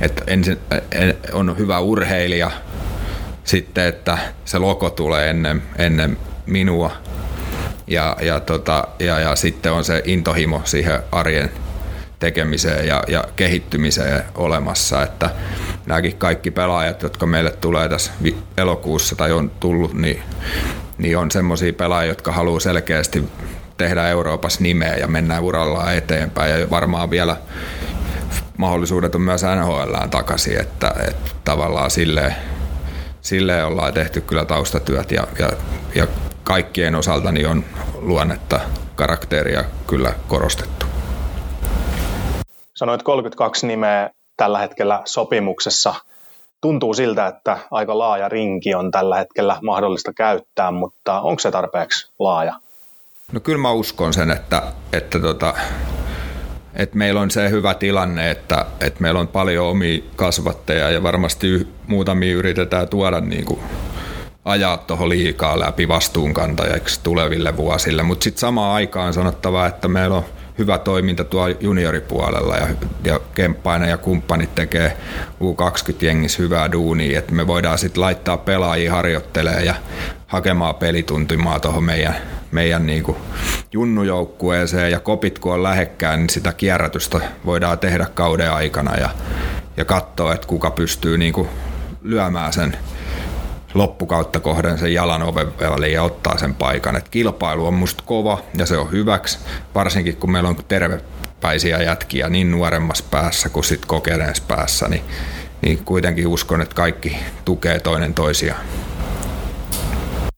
[0.01, 0.59] että ensin,
[0.93, 2.51] en, on hyvä urheilija,
[3.45, 6.93] sitten että se logo tulee ennen, ennen minua.
[7.87, 11.51] Ja, ja, tota, ja, ja sitten on se intohimo siihen arjen
[12.23, 15.31] tekemiseen ja, ja kehittymiseen olemassa, että
[15.87, 18.13] nämäkin kaikki pelaajat, jotka meille tulee tässä
[18.57, 20.23] elokuussa tai on tullut, niin,
[20.99, 23.25] niin on semmoisia pelaajia, jotka haluaa selkeästi
[23.77, 27.37] tehdä Euroopassa nimeä ja mennään urallaan eteenpäin ja varmaan vielä
[28.57, 32.35] mahdollisuudet on myös NHL takaisin, että, että tavallaan silleen,
[33.21, 35.49] silleen ollaan tehty kyllä taustatyöt ja, ja,
[35.95, 36.07] ja
[36.45, 38.61] kaikkien osalta niin on luonnetta,
[38.95, 40.82] karakteria kyllä korostettu.
[42.83, 45.95] Sanoit 32 nimeä tällä hetkellä sopimuksessa.
[46.61, 52.13] Tuntuu siltä, että aika laaja rinki on tällä hetkellä mahdollista käyttää, mutta onko se tarpeeksi
[52.19, 52.55] laaja?
[53.33, 55.55] No kyllä mä uskon sen, että, että, tota,
[56.75, 61.69] että meillä on se hyvä tilanne, että, että meillä on paljon omia kasvatteja ja varmasti
[61.87, 63.61] muutamia yritetään tuoda niin kuin
[64.45, 70.25] ajaa tuohon liikaa läpi vastuunkantajaksi tuleville vuosille, mutta sitten samaan aikaan sanottava, että meillä on
[70.59, 72.67] hyvä toiminta tuolla junioripuolella ja,
[73.05, 74.97] ja Kemppainen ja kumppanit tekee
[75.41, 79.75] U20-jengissä hyvää duunia, että me voidaan sitten laittaa pelaajia harjoittelemaan ja
[80.27, 82.17] hakemaan pelituntimaa tuohon meidän,
[82.51, 83.17] meidän niin kuin
[83.73, 84.91] junnujoukkueeseen.
[84.91, 89.11] Ja kopit kun on lähekkään, niin sitä kierrätystä voidaan tehdä kauden aikana ja,
[89.77, 91.49] ja katsoa, että kuka pystyy niin kuin
[92.03, 92.77] lyömään sen
[93.75, 96.97] loppukautta kohden sen jalan oven väliin ja ottaa sen paikan.
[96.97, 99.39] Et kilpailu on musta kova ja se on hyväksi,
[99.75, 105.03] varsinkin kun meillä on tervepäisiä jätkiä niin nuoremmassa päässä kuin sit kokeneessa päässä, niin,
[105.63, 108.61] niin kuitenkin uskon, että kaikki tukee toinen toisiaan.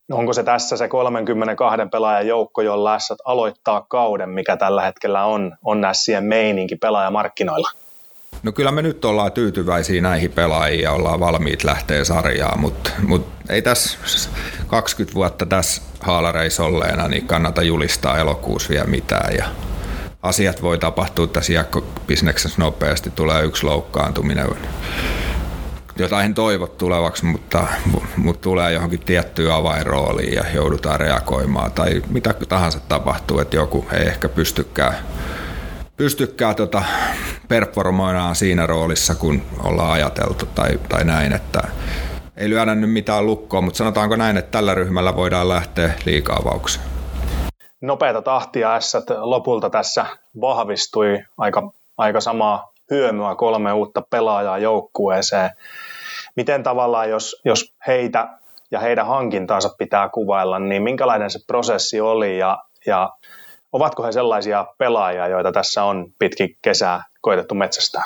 [0.08, 5.24] No onko se tässä se 32 pelaajan joukko, jolla S aloittaa kauden, mikä tällä hetkellä
[5.24, 7.83] on, on Nässien meininki pelaajamarkkinoilla?
[8.44, 13.28] No kyllä me nyt ollaan tyytyväisiä näihin pelaajiin ja ollaan valmiit lähteä sarjaan, mutta mut
[13.48, 13.98] ei tässä
[14.66, 19.36] 20 vuotta tässä haalareissa olleena, niin kannata julistaa elokuussa vielä mitään.
[19.36, 19.44] Ja
[20.22, 24.46] asiat voi tapahtua tässä jakkobisneksessä nopeasti, tulee yksi loukkaantuminen
[25.96, 27.66] jota en toivo tulevaksi, mutta,
[28.16, 34.06] mutta tulee johonkin tiettyyn avainrooliin ja joudutaan reagoimaan tai mitä tahansa tapahtuu, että joku ei
[34.06, 34.94] ehkä pystykään,
[35.96, 36.82] pystykään tota,
[37.48, 41.62] performoimaan siinä roolissa, kun ollaan ajateltu tai, tai näin, että
[42.36, 46.86] ei lyödä nyt mitään lukkoa, mutta sanotaanko näin, että tällä ryhmällä voidaan lähteä liikaavaukseen.
[47.80, 50.06] Nopeata tahtia S lopulta tässä
[50.40, 55.50] vahvistui aika, aika samaa hyömyä kolme uutta pelaajaa joukkueeseen.
[56.36, 58.28] Miten tavallaan, jos, jos heitä
[58.70, 63.10] ja heidän hankintaansa pitää kuvailla, niin minkälainen se prosessi oli ja, ja
[63.74, 68.04] ovatko he sellaisia pelaajia, joita tässä on pitkin kesää koetettu metsästää?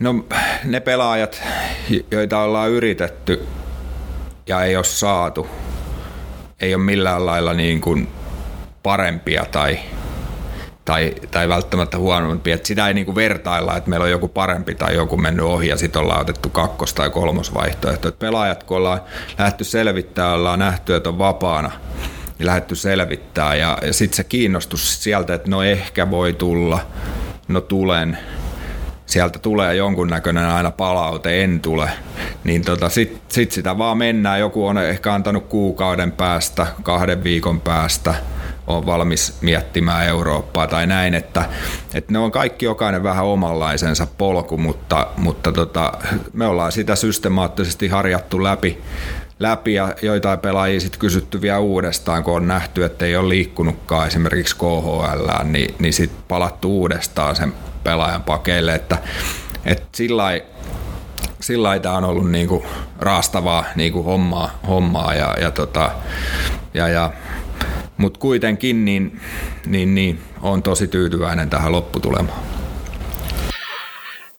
[0.00, 0.14] No
[0.64, 1.42] ne pelaajat,
[2.10, 3.46] joita ollaan yritetty
[4.46, 5.46] ja ei ole saatu,
[6.60, 8.08] ei ole millään lailla niin kuin
[8.82, 9.78] parempia tai,
[10.84, 12.54] tai, tai välttämättä huonompia.
[12.54, 15.68] Että sitä ei niin kuin vertailla, että meillä on joku parempi tai joku mennyt ohi
[15.68, 18.08] ja sitten ollaan otettu kakkos- tai kolmosvaihtoehto.
[18.08, 19.00] Että pelaajat, kun ollaan
[19.38, 21.70] lähty selvittää, ollaan nähty, että on vapaana,
[22.38, 23.54] niin lähdetty selvittää.
[23.54, 26.80] Ja, ja sitten se kiinnostus sieltä, että no ehkä voi tulla,
[27.48, 28.18] no tulen–
[29.08, 31.90] sieltä tulee jonkunnäköinen aina palaute, en tule,
[32.44, 34.40] niin tota, sitten sit sitä vaan mennään.
[34.40, 38.14] Joku on ehkä antanut kuukauden päästä, kahden viikon päästä,
[38.66, 41.44] on valmis miettimään Eurooppaa tai näin, että,
[41.94, 45.92] että ne on kaikki jokainen vähän omanlaisensa polku, mutta, mutta tota,
[46.32, 48.78] me ollaan sitä systemaattisesti harjattu läpi,
[49.38, 54.06] läpi ja joitain pelaajia sitten kysytty vielä uudestaan, kun on nähty, että ei ole liikkunutkaan
[54.06, 57.52] esimerkiksi KHL, niin, niin sitten palattu uudestaan sen
[57.84, 58.98] pelaajan pakeille, että,
[59.64, 60.40] että sillä
[61.40, 62.66] sillä tämä on ollut niinku
[62.98, 65.90] raastavaa niinku hommaa, hommaa ja, ja, tota,
[66.74, 67.12] ja, ja
[67.96, 69.20] mutta kuitenkin niin,
[69.66, 72.42] niin, niin, on tosi tyytyväinen tähän lopputulemaan.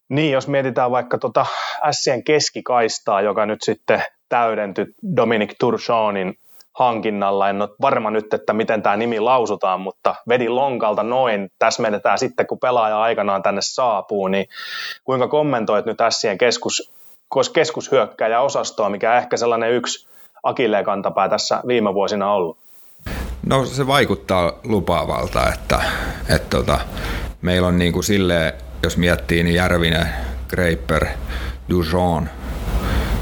[0.09, 1.45] Niin, jos mietitään vaikka tuota
[1.91, 6.37] Sien keskikaistaa, joka nyt sitten täydentyi Dominic Turchonin
[6.79, 7.49] hankinnalla.
[7.49, 12.47] En ole varma nyt, että miten tämä nimi lausutaan, mutta vedi lonkalta noin täsmennetään sitten,
[12.47, 14.45] kun pelaaja aikanaan tänne saapuu, niin
[15.03, 16.91] kuinka kommentoit nyt Sien keskus,
[17.53, 20.07] keskushyökkäjä osastoa, mikä ehkä sellainen yksi
[20.43, 22.57] akilleen kantapää tässä viime vuosina ollut?
[23.45, 25.81] No se vaikuttaa lupaavalta, että,
[26.29, 26.79] että tota,
[27.41, 30.07] meillä on niin kuin silleen, jos miettii, niin Järvinen,
[30.49, 31.05] Greiper,
[31.69, 32.29] Dujon,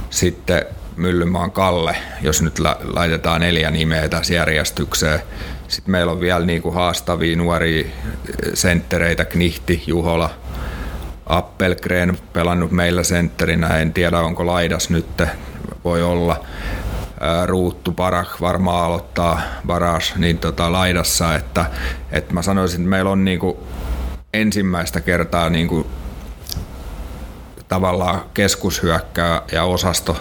[0.09, 0.65] sitten
[0.97, 5.19] Myllymaan Kalle, jos nyt laitetaan neljä nimeä tässä järjestykseen.
[5.67, 7.88] Sitten meillä on vielä niin kuin haastavia nuoria
[8.53, 10.29] senttereitä, Knihti, Juhola,
[11.25, 15.23] Appelgren pelannut meillä sentterinä, en tiedä onko laidas nyt,
[15.83, 16.45] voi olla.
[17.45, 21.65] Ruuttu Parak varmaan aloittaa Baras niin tota laidassa, että,
[22.12, 23.57] että mä sanoisin, että meillä on niin kuin
[24.33, 25.88] ensimmäistä kertaa niin kuin
[27.67, 30.17] tavallaan keskushyökkää ja osasto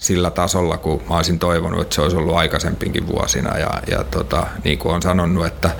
[0.00, 3.58] sillä tasolla, kun mä olisin toivonut, että se olisi ollut aikaisempinkin vuosina.
[3.58, 5.70] Ja, ja tota, niin kuin olen sanonut, että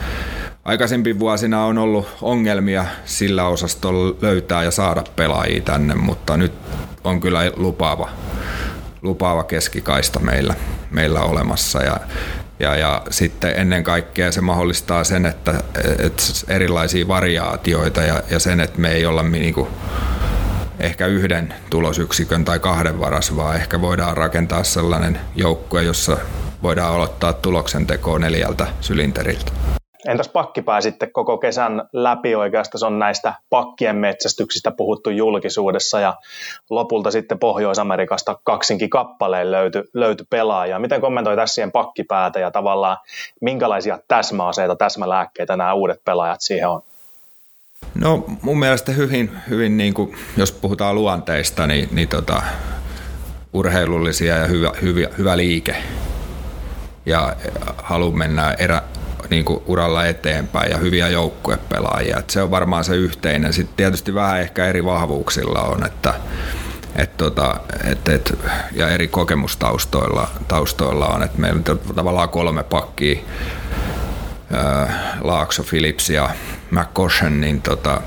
[0.64, 6.52] aikaisempi vuosina on ollut ongelmia sillä osastolla löytää ja saada pelaajia tänne, mutta nyt
[7.04, 8.08] on kyllä lupaava,
[9.02, 10.54] lupaava keskikaista meillä,
[10.90, 11.82] meillä olemassa.
[11.82, 12.00] Ja,
[12.58, 15.54] ja, ja sitten ennen kaikkea se mahdollistaa sen, että,
[15.98, 19.68] että erilaisia variaatioita ja, ja sen, että me ei olla niin kuin,
[20.80, 26.16] ehkä yhden tulosyksikön tai kahden varas, vaan ehkä voidaan rakentaa sellainen joukkue, jossa
[26.62, 29.52] voidaan aloittaa tuloksen tekoa neljältä sylinteriltä.
[30.08, 36.14] Entäs pakkipää sitten koko kesän läpi oikeastaan on näistä pakkien metsästyksistä puhuttu julkisuudessa ja
[36.70, 40.78] lopulta sitten Pohjois-Amerikasta kaksinkin kappaleen löytyi, löyty pelaaja.
[40.78, 42.96] Miten kommentoi tässä siihen pakkipäätä ja tavallaan
[43.40, 46.82] minkälaisia täsmäaseita, täsmälääkkeitä nämä uudet pelaajat siihen on?
[47.94, 52.42] No mun mielestä hyvin, hyvin niin kuin, jos puhutaan luonteista, niin, niin tota,
[53.52, 55.76] urheilullisia ja hyvä, hyvä, hyvä liike.
[57.06, 57.36] Ja
[57.76, 58.82] halu mennä erä,
[59.30, 62.18] niin kuin uralla eteenpäin ja hyviä joukkuepelaajia.
[62.18, 63.52] Et se on varmaan se yhteinen.
[63.52, 66.14] Sitten tietysti vähän ehkä eri vahvuuksilla on, että
[66.96, 68.38] et tota, et, et,
[68.72, 73.20] ja eri kokemustaustoilla taustoilla on, että meillä on tavallaan kolme pakkia,
[75.20, 76.30] Laakso, Philips ja
[76.70, 78.00] McCoshen, niin, tota,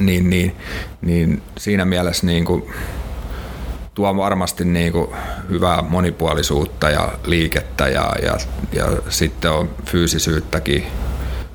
[0.00, 0.56] niin, niin,
[1.02, 2.70] niin siinä mielessä niin kuin,
[3.94, 5.08] tuo varmasti niin kuin
[5.50, 8.36] hyvää monipuolisuutta ja liikettä ja, ja,
[8.72, 10.86] ja sitten on fyysisyyttäkin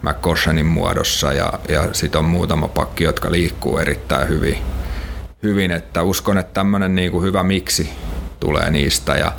[0.02, 4.58] McCoshenin muodossa ja, ja sitten on muutama pakki, jotka liikkuu erittäin hyvin,
[5.44, 7.90] hyvin että uskon, että tämmöinen niin kuin hyvä miksi
[8.40, 9.32] tulee niistä ja,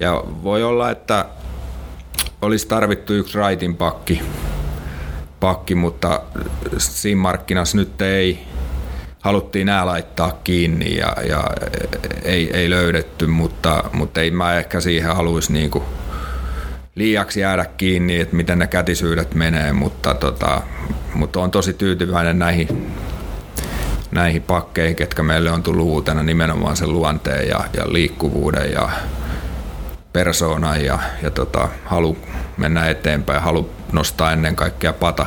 [0.00, 1.24] ja voi olla, että
[2.42, 4.22] olisi tarvittu yksi raitin pakki,
[5.40, 6.20] pakki, mutta
[6.78, 8.46] siinä markkinassa nyt ei.
[9.20, 11.44] Haluttiin nämä laittaa kiinni ja, ja
[12.22, 15.70] ei, ei löydetty, mutta, mutta ei mä ehkä siihen haluaisi niin
[16.94, 20.62] liiaksi jäädä kiinni, että miten ne kätisyydet menee, mutta, tota,
[21.14, 22.92] mutta on tosi tyytyväinen näihin,
[24.10, 28.88] näihin pakkeihin, ketkä meille on tullut uutena nimenomaan sen luonteen ja, ja liikkuvuuden ja
[30.12, 32.18] persoonan ja, ja tota, halu
[32.56, 35.26] mennä eteenpäin, halu nostaa ennen kaikkea pata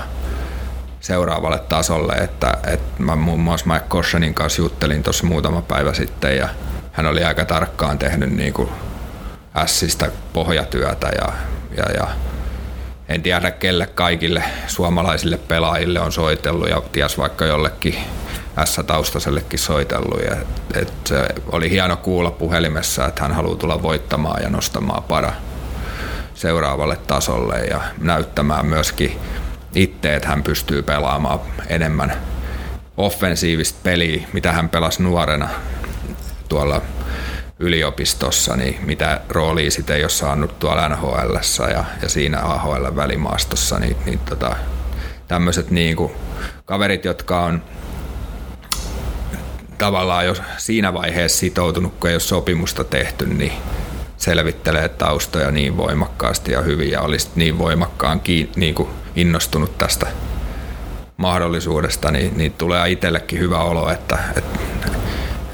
[0.99, 6.37] seuraavalle tasolle, että, että mä muun muassa Mike Koshanin kanssa juttelin tuossa muutama päivä sitten
[6.37, 6.49] ja
[6.91, 8.69] hän oli aika tarkkaan tehnyt niin kuin
[9.65, 11.33] Sistä pohjatyötä ja,
[11.77, 12.07] ja, ja
[13.09, 17.95] en tiedä kelle kaikille suomalaisille pelaajille on soitellut ja ties vaikka jollekin
[18.65, 20.21] S-taustaisellekin soitellut.
[20.29, 20.35] Ja,
[20.81, 25.33] et se oli hieno kuulla puhelimessa, että hän haluaa tulla voittamaan ja nostamaan para
[26.41, 29.19] seuraavalle tasolle ja näyttämään myöskin
[29.75, 32.13] itse, että hän pystyy pelaamaan enemmän
[32.97, 35.49] offensiivista peliä, mitä hän pelasi nuorena
[36.49, 36.81] tuolla
[37.59, 41.35] yliopistossa, niin mitä roolia sitten ei ole saanut tuolla NHL
[41.71, 44.55] ja, ja siinä AHL välimaastossa, niin, niin tota,
[45.27, 45.97] tämmöiset niin
[46.65, 47.63] kaverit, jotka on
[49.77, 53.53] tavallaan jo siinä vaiheessa sitoutunut, kun ei ole sopimusta tehty, niin
[54.21, 60.07] selvittelee taustoja niin voimakkaasti ja hyvin ja olisi niin voimakkaan kiin, niin kuin innostunut tästä
[61.17, 64.59] mahdollisuudesta, niin, niin tulee itsellekin hyvä olo, että, että,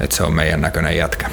[0.00, 1.30] että se on meidän näköinen jätkä.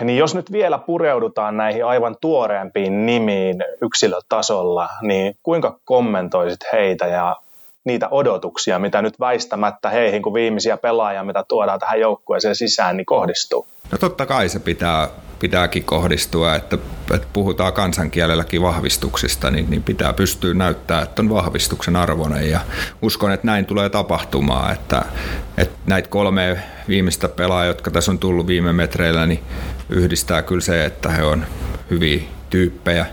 [0.00, 7.36] Niin jos nyt vielä pureudutaan näihin aivan tuoreempiin nimiin yksilötasolla, niin kuinka kommentoisit heitä ja
[7.84, 13.06] niitä odotuksia, mitä nyt väistämättä heihin, kun viimeisiä pelaajia, mitä tuodaan tähän joukkueeseen sisään, niin
[13.06, 13.66] kohdistuu?
[13.92, 16.78] No totta kai se pitää, pitääkin kohdistua, että,
[17.14, 22.60] että puhutaan kansankielelläkin vahvistuksista, niin, niin pitää pystyä näyttää, että on vahvistuksen arvoinen ja
[23.02, 25.02] uskon, että näin tulee tapahtumaan, että,
[25.58, 29.42] että näitä kolme viimeistä pelaajaa, jotka tässä on tullut viime metreillä, niin
[29.88, 31.46] yhdistää kyllä se, että he on
[31.90, 33.06] hyviä tyyppejä,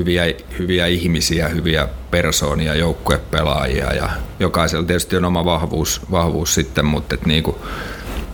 [0.00, 0.24] hyviä,
[0.58, 4.10] hyviä ihmisiä, hyviä persoonia, joukkuepelaajia ja
[4.40, 7.56] jokaisella tietysti on oma vahvuus, vahvuus sitten, mutta et niin kuin,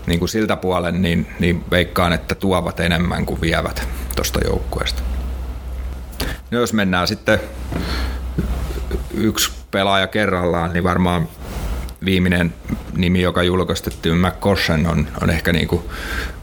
[0.06, 5.02] niin kuin siltä puolen niin, niin veikkaan, että tuovat enemmän kuin vievät tuosta joukkueesta.
[6.50, 7.40] No jos mennään sitten
[9.14, 11.28] yksi pelaaja kerrallaan, niin varmaan
[12.04, 12.54] viimeinen
[12.96, 15.82] nimi, joka julkaistettiin, McCoshen, on, on ehkä niin kuin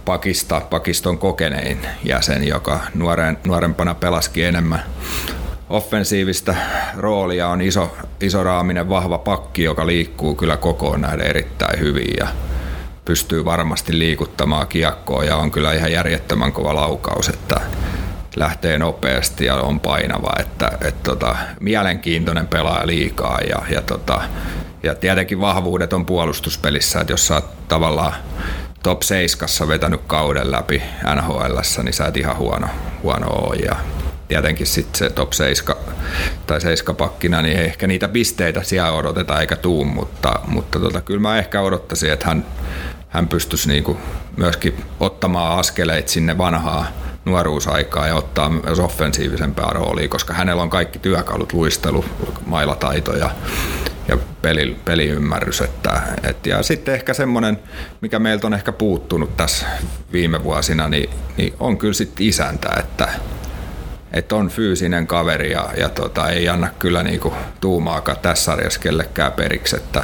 [0.06, 4.84] Pakista, Pakiston kokenein jäsen, joka nuoren, nuorempana pelaski enemmän
[5.70, 6.56] offensiivista
[6.98, 12.28] roolia, on iso, iso raaminen vahva pakki, joka liikkuu kyllä kokoon nähden erittäin hyvin ja
[13.06, 17.62] pystyy varmasti liikuttamaan kiekkoa ja on kyllä ihan järjettömän kova laukaus, että
[18.36, 24.22] lähtee nopeasti ja on painava, että, että tota, mielenkiintoinen pelaaja liikaa ja, ja, tota,
[24.84, 28.14] ja tietenkin vahvuudet on puolustuspelissä, että jos sä oot tavallaan
[28.84, 30.84] top 7 vetänyt kauden läpi
[31.16, 32.68] NHL, niin sä et ihan huono,
[33.04, 33.56] huono ole.
[33.56, 33.76] Ja
[34.28, 35.76] tietenkin sitten se top 7
[36.48, 41.22] tai 7 pakkina, niin ehkä niitä pisteitä siellä odoteta eikä tuu, mutta, mutta tota, kyllä
[41.22, 42.46] mä ehkä odottaisin, että hän,
[43.10, 43.98] hän pystyisi niinku
[44.38, 46.88] myöskin ottamaan askeleet sinne vanhaa
[47.26, 52.06] nuoruusaikaa ja ottaa myös offensiivisempaa roolia, koska hänellä on kaikki työkalut, luistelu,
[52.46, 53.30] mailataito ja,
[54.08, 55.62] ja peli, peliymmärrys.
[55.62, 57.60] Että, et, ja sitten ehkä semmoinen,
[58.02, 59.66] mikä meiltä on ehkä puuttunut tässä
[60.12, 63.08] viime vuosina, niin, niin on kyllä sitten isäntä, että,
[64.14, 69.32] että on fyysinen kaveri ja, ja tota, ei anna kyllä niinku tuumaakaan tässä sarjassa kellekään
[69.32, 70.04] periksi, että,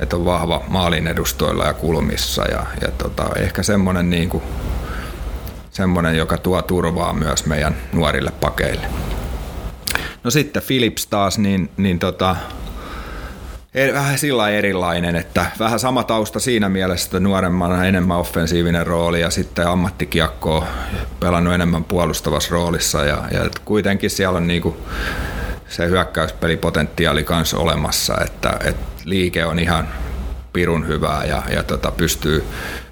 [0.00, 4.42] että on vahva maalin edustoilla ja kulmissa ja, ja tota, ehkä semmoinen niinku,
[5.70, 8.86] semmoinen, joka tuo turvaa myös meidän nuorille pakeille.
[10.24, 12.36] No sitten Philips taas, niin, niin tota,
[13.92, 19.30] vähän sillä erilainen, että vähän sama tausta siinä mielessä, että nuoremmana enemmän offensiivinen rooli ja
[19.30, 20.66] sitten ammattikiekkoa
[21.20, 24.76] pelannut enemmän puolustavassa roolissa ja, ja kuitenkin siellä on niinku
[25.68, 29.88] se hyökkäyspelipotentiaali kanssa olemassa, että, että liike on ihan
[30.52, 32.44] pirun hyvää ja, ja tota, pystyy,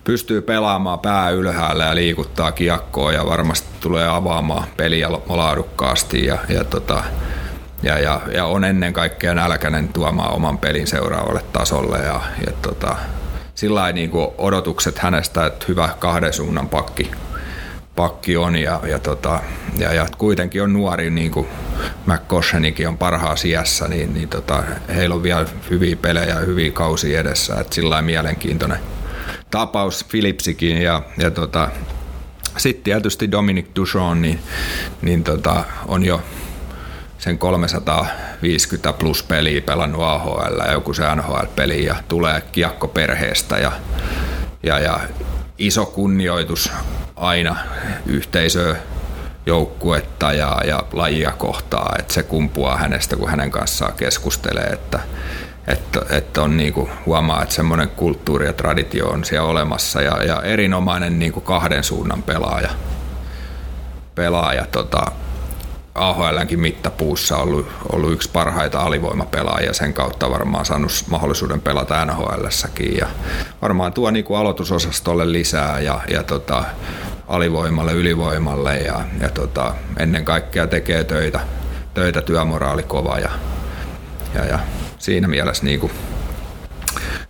[0.04, 6.64] pystyy pelaamaan pää ylhäällä ja liikuttaa kiekkoa ja varmasti tulee avaamaan peliä laadukkaasti ja, ja,
[6.64, 7.04] tota,
[7.82, 12.96] ja, ja, ja on ennen kaikkea nälkäinen tuomaan oman pelin seuraavalle tasolle ja, ja tota,
[13.54, 17.10] sillä niin odotukset hänestä, että hyvä kahden suunnan pakki,
[17.96, 19.40] pakki on ja, ja, tota,
[19.78, 21.46] ja, ja kuitenkin on nuori, niin kuin
[22.06, 24.62] McCoshenikin on parhaassa iässä, niin, niin tota,
[24.94, 28.78] heillä on vielä hyviä pelejä ja hyviä kausia edessä, että sillä mielenkiintoinen
[29.50, 31.68] tapaus Philipsikin ja, ja tota,
[32.56, 34.40] sitten tietysti Dominic Duchon niin,
[35.02, 36.22] niin tota, on jo
[37.18, 38.06] sen 300
[38.42, 43.72] 50 plus peliä pelannut AHL ja joku se NHL-peli ja tulee kiekko perheestä ja,
[44.62, 45.00] ja, ja
[45.58, 46.72] iso kunnioitus
[47.16, 47.56] aina
[48.06, 48.76] yhteisöä
[49.46, 54.98] joukkuetta ja, ja lajia kohtaa, että se kumpuaa hänestä, kun hänen kanssaan keskustelee, että,
[55.66, 60.42] että, että on niinku, huomaa, että semmoinen kulttuuri ja traditio on siellä olemassa ja, ja
[60.42, 62.70] erinomainen niinku kahden suunnan pelaaja.
[64.14, 65.12] pelaaja tota,
[65.96, 72.46] AHLnkin mittapuussa ollut, ollut yksi parhaita alivoimapelaajia, sen kautta varmaan saanut mahdollisuuden pelata nhl
[72.98, 73.06] ja
[73.62, 76.64] varmaan tuo niin kuin aloitusosastolle lisää ja, ja tota,
[77.28, 81.40] alivoimalle, ylivoimalle ja, ja tota, ennen kaikkea tekee töitä,
[81.94, 83.30] töitä työmoraali kova ja,
[84.34, 84.58] ja, ja
[84.98, 85.92] siinä mielessä niin kuin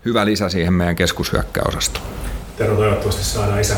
[0.04, 2.06] hyvä lisä siihen meidän keskushyökkäosastoon.
[2.56, 3.74] Tero, toivottavasti saadaan isä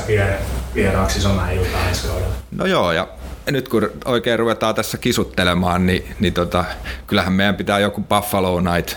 [0.74, 2.34] vieraaksi Sona iltaan ensi kaudella.
[2.50, 3.08] No joo, ja
[3.50, 6.64] nyt kun oikein ruvetaan tässä kisuttelemaan, niin, niin tota,
[7.06, 8.96] kyllähän meidän pitää joku Buffalo Night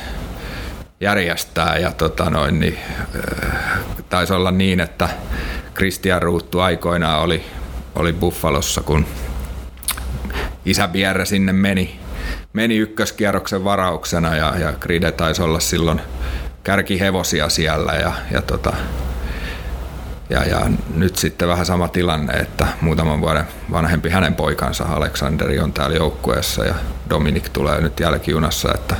[1.01, 1.77] järjestää.
[1.77, 2.77] Ja tota noin, niin,
[3.15, 3.79] äh,
[4.09, 5.09] taisi olla niin, että
[5.75, 7.43] Christian Ruuttu aikoinaan oli,
[7.95, 9.05] oli Buffalossa, kun
[10.65, 11.99] isä Pierre sinne meni,
[12.53, 16.01] meni ykköskierroksen varauksena ja, ja Gride taisi olla silloin
[16.63, 18.73] kärkihevosia siellä ja, ja tota,
[20.31, 20.59] ja, ja
[20.95, 26.65] nyt sitten vähän sama tilanne, että muutaman vuoden vanhempi hänen poikansa Aleksanderi on täällä joukkueessa
[26.65, 26.75] ja
[27.09, 28.95] Dominik tulee nyt jälkijunassa, että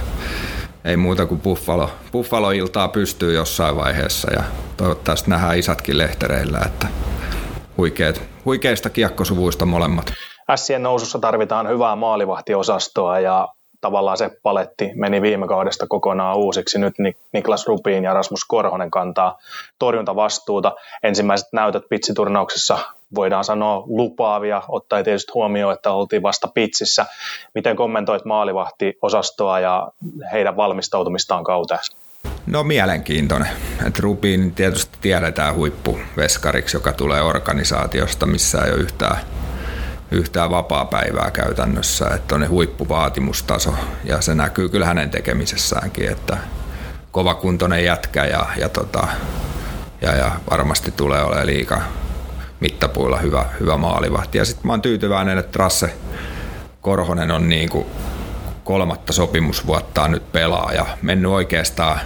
[0.86, 4.44] ei muuta kuin Buffalo, Buffalo-iltaa pystyy jossain vaiheessa ja
[4.78, 6.88] toivottavasti nähdään isätkin lehtereillä, että
[7.78, 10.14] huikeet, huikeista kiekkosuvuista molemmat.
[10.50, 13.48] Ässien nousussa tarvitaan hyvää maalivahtiosastoa ja
[13.82, 16.80] tavallaan se paletti meni viime kaudesta kokonaan uusiksi.
[16.80, 16.94] Nyt
[17.34, 19.38] Niklas Rupin ja Rasmus Korhonen kantaa
[19.80, 20.72] torjuntavastuuta.
[21.04, 22.80] Ensimmäiset näytöt pitsiturnauksessa
[23.16, 27.06] voidaan sanoa lupaavia, ottaa tietysti huomioon, että oltiin vasta pitsissä.
[27.56, 29.92] Miten kommentoit maalivahtiosastoa ja
[30.32, 31.80] heidän valmistautumistaan kauteen?
[32.48, 33.48] No mielenkiintoinen.
[33.88, 39.18] Et Rupin tietysti tiedetään huippuveskariksi, joka tulee organisaatiosta, missä ei ole yhtään
[40.12, 46.38] yhtään vapaa-päivää käytännössä, että on ne huippuvaatimustaso ja se näkyy kyllä hänen tekemisessäänkin, että
[47.12, 49.07] kovakuntoinen jätkä ja, ja, tota,
[50.01, 51.82] ja, ja varmasti tulee olemaan liika
[52.59, 54.38] mittapuilla hyvä, hyvä maalivahti.
[54.38, 55.93] Ja sitten mä oon tyytyväinen, että Rasse
[56.82, 57.70] Korhonen on niin
[58.64, 61.99] kolmatta sopimusvuottaan nyt pelaa ja mennyt oikeastaan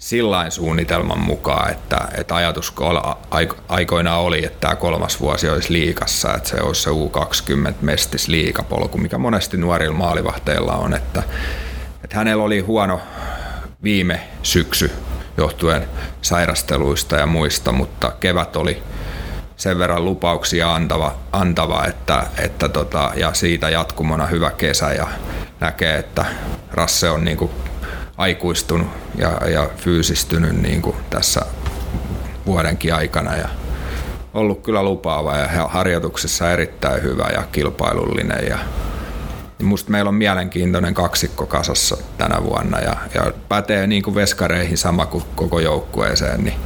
[0.00, 2.74] sillain suunnitelman mukaan, että, että ajatus
[3.68, 8.98] aikoinaan oli, että tämä kolmas vuosi olisi liikassa, että se olisi se U20 mestis liikapolku,
[8.98, 11.22] mikä monesti nuorilla maalivahteilla on, että,
[12.04, 13.00] että hänellä oli huono
[13.82, 14.90] viime syksy
[15.36, 15.88] johtuen
[16.22, 18.82] sairasteluista ja muista, mutta kevät oli
[19.56, 25.08] sen verran lupauksia antava, antava että, että tota, ja siitä jatkumona hyvä kesä ja
[25.60, 26.24] näkee, että
[26.70, 27.50] Rasse on niin kuin
[28.20, 31.40] aikuistunut ja, ja fyysistynyt niin kuin tässä
[32.46, 33.48] vuodenkin aikana ja
[34.34, 38.58] ollut kyllä lupaava ja harjoituksessa erittäin hyvä ja kilpailullinen ja
[39.62, 45.06] Musta meillä on mielenkiintoinen kaksikko kasassa tänä vuonna ja, ja pätee niin kuin veskareihin sama
[45.06, 46.56] kuin koko joukkueeseen, niin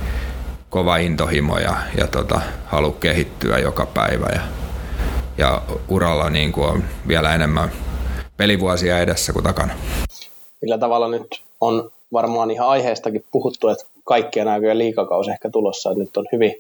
[0.70, 4.40] kova intohimo ja, ja tota, halu kehittyä joka päivä ja,
[5.38, 7.70] ja uralla niin kuin on vielä enemmän
[8.36, 9.74] pelivuosia edessä kuin takana
[10.64, 16.00] millä tavalla nyt on varmaan ihan aiheestakin puhuttu, että kaikkia näköjään liikakausi ehkä tulossa, että
[16.00, 16.54] nyt on hyvin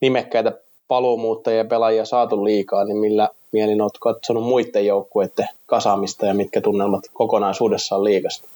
[0.00, 0.52] nimekkäitä
[0.88, 7.02] paluumuuttajia pelaajia saatu liikaa, niin millä mielin olet katsonut muiden joukkueiden kasaamista ja mitkä tunnelmat
[7.12, 8.48] kokonaisuudessaan liikasta?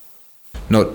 [0.69, 0.87] No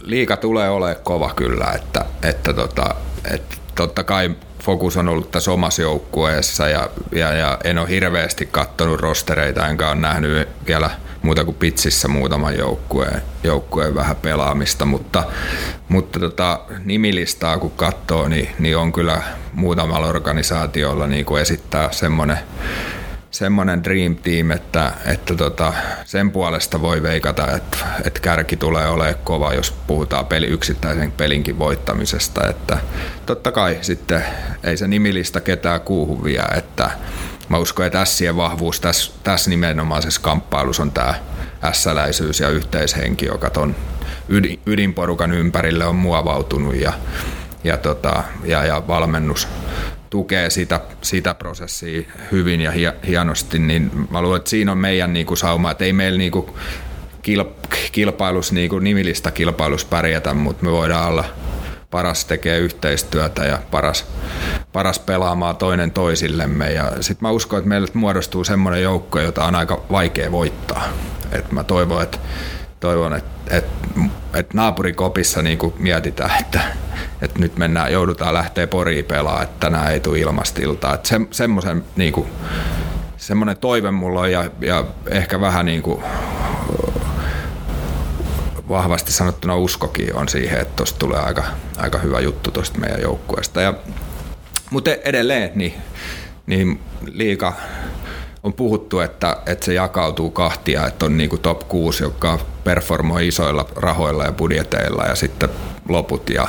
[0.00, 2.94] liika tulee olemaan kova kyllä, että, että, tota,
[3.34, 4.30] että totta kai
[4.64, 9.88] fokus on ollut tässä omassa joukkueessa ja, ja, ja en ole hirveästi katsonut rostereita, enkä
[9.90, 10.90] ole nähnyt vielä
[11.24, 15.24] muuta kuin pitsissä muutaman joukkueen, joukkueen vähän pelaamista, mutta,
[15.88, 19.22] mutta tota, nimilistaa kun katsoo, niin, niin on kyllä
[19.52, 22.38] muutamalla organisaatiolla niin kuin esittää semmoinen
[23.30, 25.72] semmoinen dream team, että, että tota,
[26.04, 31.58] sen puolesta voi veikata, että, että kärki tulee olemaan kova, jos puhutaan peli, yksittäisen pelinkin
[31.58, 32.48] voittamisesta.
[32.48, 32.78] Että
[33.26, 34.24] totta kai sitten
[34.64, 36.90] ei se nimilista ketään kuuhu vielä, että
[37.48, 41.14] mä uskon, että Sien vahvuus tässä, tässä nimenomaisessa kamppailussa on tämä
[41.62, 43.76] ässäläisyys ja yhteishenki, joka ton
[44.28, 46.92] ydin, ydinporukan ympärille on muovautunut ja,
[47.64, 49.48] ja, tota, ja, ja valmennus
[50.10, 52.72] tukee sitä, sitä prosessia hyvin ja
[53.06, 56.32] hienosti, niin mä luulen, että siinä on meidän niin kuin sauma, että ei meillä niin
[56.32, 56.46] kuin
[57.92, 61.24] kilpailus, niin kuin nimillistä kilpailus pärjätä, mutta me voidaan olla
[61.94, 64.06] paras tekee yhteistyötä ja paras,
[64.72, 66.72] paras pelaamaan toinen toisillemme.
[66.72, 70.82] Ja sitten mä uskon, että meille muodostuu semmoinen joukko, jota on aika vaikea voittaa.
[71.32, 72.18] Et mä toivon, että
[72.80, 74.00] toivon, että, että,
[74.34, 76.60] että naapurikopissa niin mietitään, että,
[77.22, 80.94] että nyt mennään, joudutaan lähteä poriin pelaa, että tänään ei tule ilmastiltaa.
[80.94, 82.28] Että se, semmoisen niin kuin,
[83.16, 86.02] semmoinen toive mulla on ja, ja ehkä vähän niin kuin
[88.68, 91.44] vahvasti sanottuna uskokin on siihen, että tuosta tulee aika,
[91.76, 93.60] aika hyvä juttu tuosta meidän joukkueesta.
[93.60, 93.74] Ja,
[94.70, 95.74] mutta edelleen niin,
[96.46, 96.80] niin
[97.12, 97.52] liika
[98.42, 103.28] on puhuttu, että, että se jakautuu kahtia, että on niin kuin top 6, joka performoi
[103.28, 105.48] isoilla rahoilla ja budjeteilla ja sitten
[105.88, 106.30] loput.
[106.30, 106.48] Ja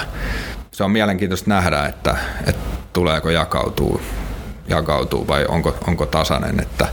[0.71, 4.01] se on mielenkiintoista nähdä, että, että tuleeko jakautuu,
[4.67, 6.59] jakautuu vai onko, onko tasainen.
[6.59, 6.87] Että,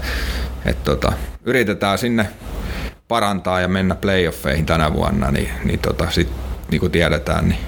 [0.65, 1.13] että tota,
[1.45, 2.29] yritetään sinne
[3.13, 6.29] parantaa ja mennä playoffeihin tänä vuonna, niin, niin tota, sit,
[6.71, 7.61] niin kuin tiedetään, niin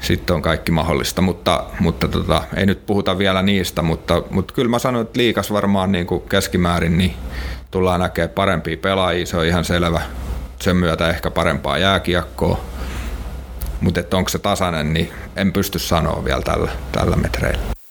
[0.00, 4.68] sitten on kaikki mahdollista, mutta, mutta tota, ei nyt puhuta vielä niistä, mutta, mutta kyllä
[4.68, 7.14] mä sanoin, että liikas varmaan niin kuin keskimäärin niin
[7.70, 10.00] tullaan näkemään parempia pelaajia, se on ihan selvä.
[10.60, 12.60] Sen myötä ehkä parempaa jääkiekkoa,
[13.80, 17.81] mutta onko se tasainen, niin en pysty sanoa vielä tällä, tällä metreillä.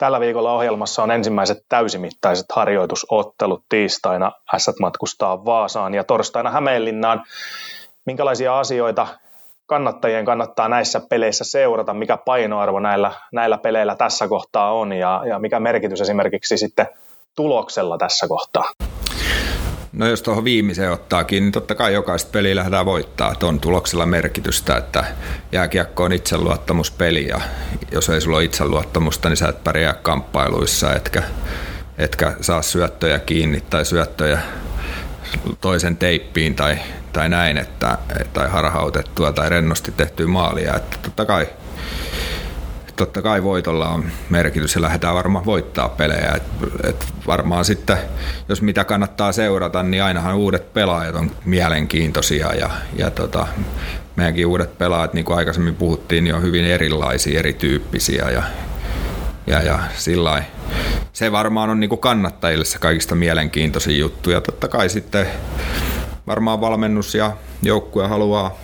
[0.00, 3.64] Tällä viikolla ohjelmassa on ensimmäiset täysimittaiset harjoitusottelut.
[3.68, 7.22] Tiistaina S matkustaa Vaasaan ja torstaina Hämeenlinnaan.
[8.06, 9.06] Minkälaisia asioita
[9.66, 15.38] kannattajien kannattaa näissä peleissä seurata, mikä painoarvo näillä, näillä peleillä tässä kohtaa on ja, ja
[15.38, 16.86] mikä merkitys esimerkiksi sitten
[17.36, 18.64] tuloksella tässä kohtaa?
[19.92, 23.32] No jos tuohon viimeiseen ottaakin, niin totta kai jokaista peliä lähdetään voittaa.
[23.32, 25.04] Että on tuloksella merkitystä, että
[25.52, 27.40] jääkiekko on itseluottamuspeli ja
[27.92, 31.22] jos ei sulla ole itseluottamusta, niin sä et pärjää kamppailuissa, etkä,
[31.98, 34.38] etkä saa syöttöjä kiinni tai syöttöjä
[35.60, 36.78] toisen teippiin tai,
[37.12, 37.98] tai näin, että,
[38.32, 40.76] tai harhautettua tai rennosti tehtyä maalia.
[40.76, 41.48] Että totta kai
[43.00, 46.32] totta kai voitolla on merkitys ja lähdetään varmaan voittaa pelejä.
[46.36, 46.42] Et,
[46.84, 47.98] et varmaan sitten,
[48.48, 53.46] jos mitä kannattaa seurata, niin ainahan uudet pelaajat on mielenkiintoisia ja, ja tota,
[54.16, 58.42] meidänkin uudet pelaajat, niin kuin aikaisemmin puhuttiin, niin on hyvin erilaisia, erityyppisiä ja,
[59.46, 60.42] ja, ja sillä
[61.12, 65.26] se varmaan on niin kuin kannattajille se kaikista mielenkiintoisin juttu ja totta kai sitten
[66.26, 67.32] varmaan valmennus ja
[67.62, 68.58] joukkue haluaa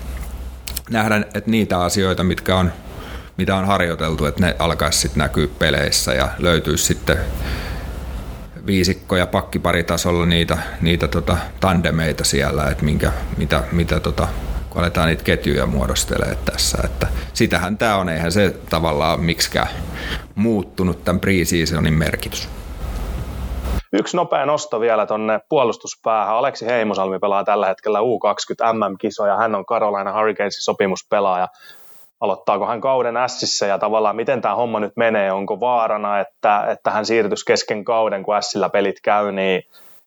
[0.91, 2.72] nähdä, että niitä asioita, mitkä on
[3.37, 7.18] mitä on harjoiteltu, että ne alkaisi sitten näkyä peleissä ja löytyisi sitten
[8.66, 14.28] viisikko- ja pakkiparitasolla niitä, niitä tota tandemeita siellä, että minkä, mitä, mitä tota,
[14.70, 16.78] kun aletaan niitä ketjuja muodostelee tässä.
[16.84, 19.68] Että sitähän tämä on, eihän se tavallaan miksikään
[20.34, 22.49] muuttunut tämän pre-seasonin merkitys.
[23.93, 26.34] Yksi nopea nosto vielä tuonne puolustuspäähän.
[26.34, 29.37] Aleksi Heimosalmi pelaa tällä hetkellä U20 MM-kisoja.
[29.37, 31.49] Hän on Carolina Hurricanesin sopimuspelaaja
[32.20, 36.90] aloittaako hän kauden Sissä ja tavallaan miten tämä homma nyt menee, onko vaarana, että, että
[36.90, 39.62] hän siirtyisi kesken kauden, kun Sillä pelit käy, niin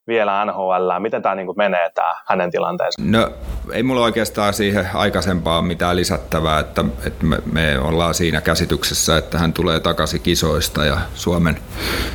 [0.10, 1.00] vielä NHL.
[1.00, 3.02] Miten tämä niin menee tämä hänen tilanteensa?
[3.04, 3.32] No
[3.74, 9.38] ei mulla oikeastaan siihen aikaisempaan mitään lisättävää, että, että me, me ollaan siinä käsityksessä, että
[9.38, 11.58] hän tulee takaisin kisoista ja Suomen,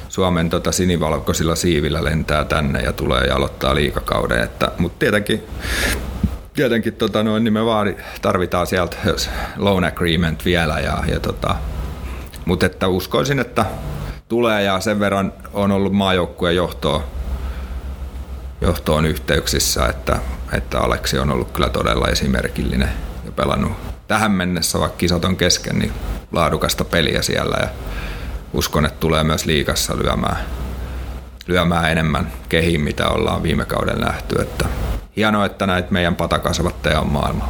[0.08, 4.48] Suomen tota sinivalkoisilla siivillä lentää tänne ja tulee ja aloittaa liikakauden.
[4.78, 5.42] Mutta tietenkin
[6.54, 8.96] tietenkin tota, noin, niin me vaadi, tarvitaan sieltä
[9.56, 10.80] loan agreement vielä.
[10.80, 11.54] Ja, ja tota,
[12.44, 13.64] mutta että uskoisin, että
[14.28, 17.04] tulee ja sen verran on ollut maajoukkueen johtoon,
[18.60, 20.18] johtoon yhteyksissä, että,
[20.52, 22.90] että Aleksi on ollut kyllä todella esimerkillinen
[23.24, 23.72] ja pelannut
[24.08, 25.92] tähän mennessä, vaikka kisat on kesken, niin
[26.32, 27.68] laadukasta peliä siellä ja
[28.52, 30.36] uskon, että tulee myös liikassa lyömään,
[31.46, 34.64] lyömään enemmän kehiin, mitä ollaan viime kauden nähty, että
[35.16, 37.48] hienoa, että näitä meidän patakasvatteja on maailma.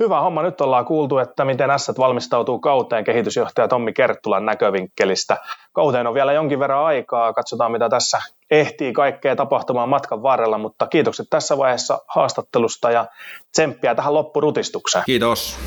[0.00, 0.42] Hyvä homma.
[0.42, 5.36] Nyt ollaan kuultu, että miten S valmistautuu kauteen kehitysjohtaja Tommi Kerttulan näkövinkkelistä.
[5.72, 7.32] Kauteen on vielä jonkin verran aikaa.
[7.32, 8.18] Katsotaan, mitä tässä
[8.50, 13.06] ehtii kaikkea tapahtumaan matkan varrella, mutta kiitokset tässä vaiheessa haastattelusta ja
[13.52, 15.04] tsemppiä tähän loppurutistukseen.
[15.06, 15.58] Kiitos.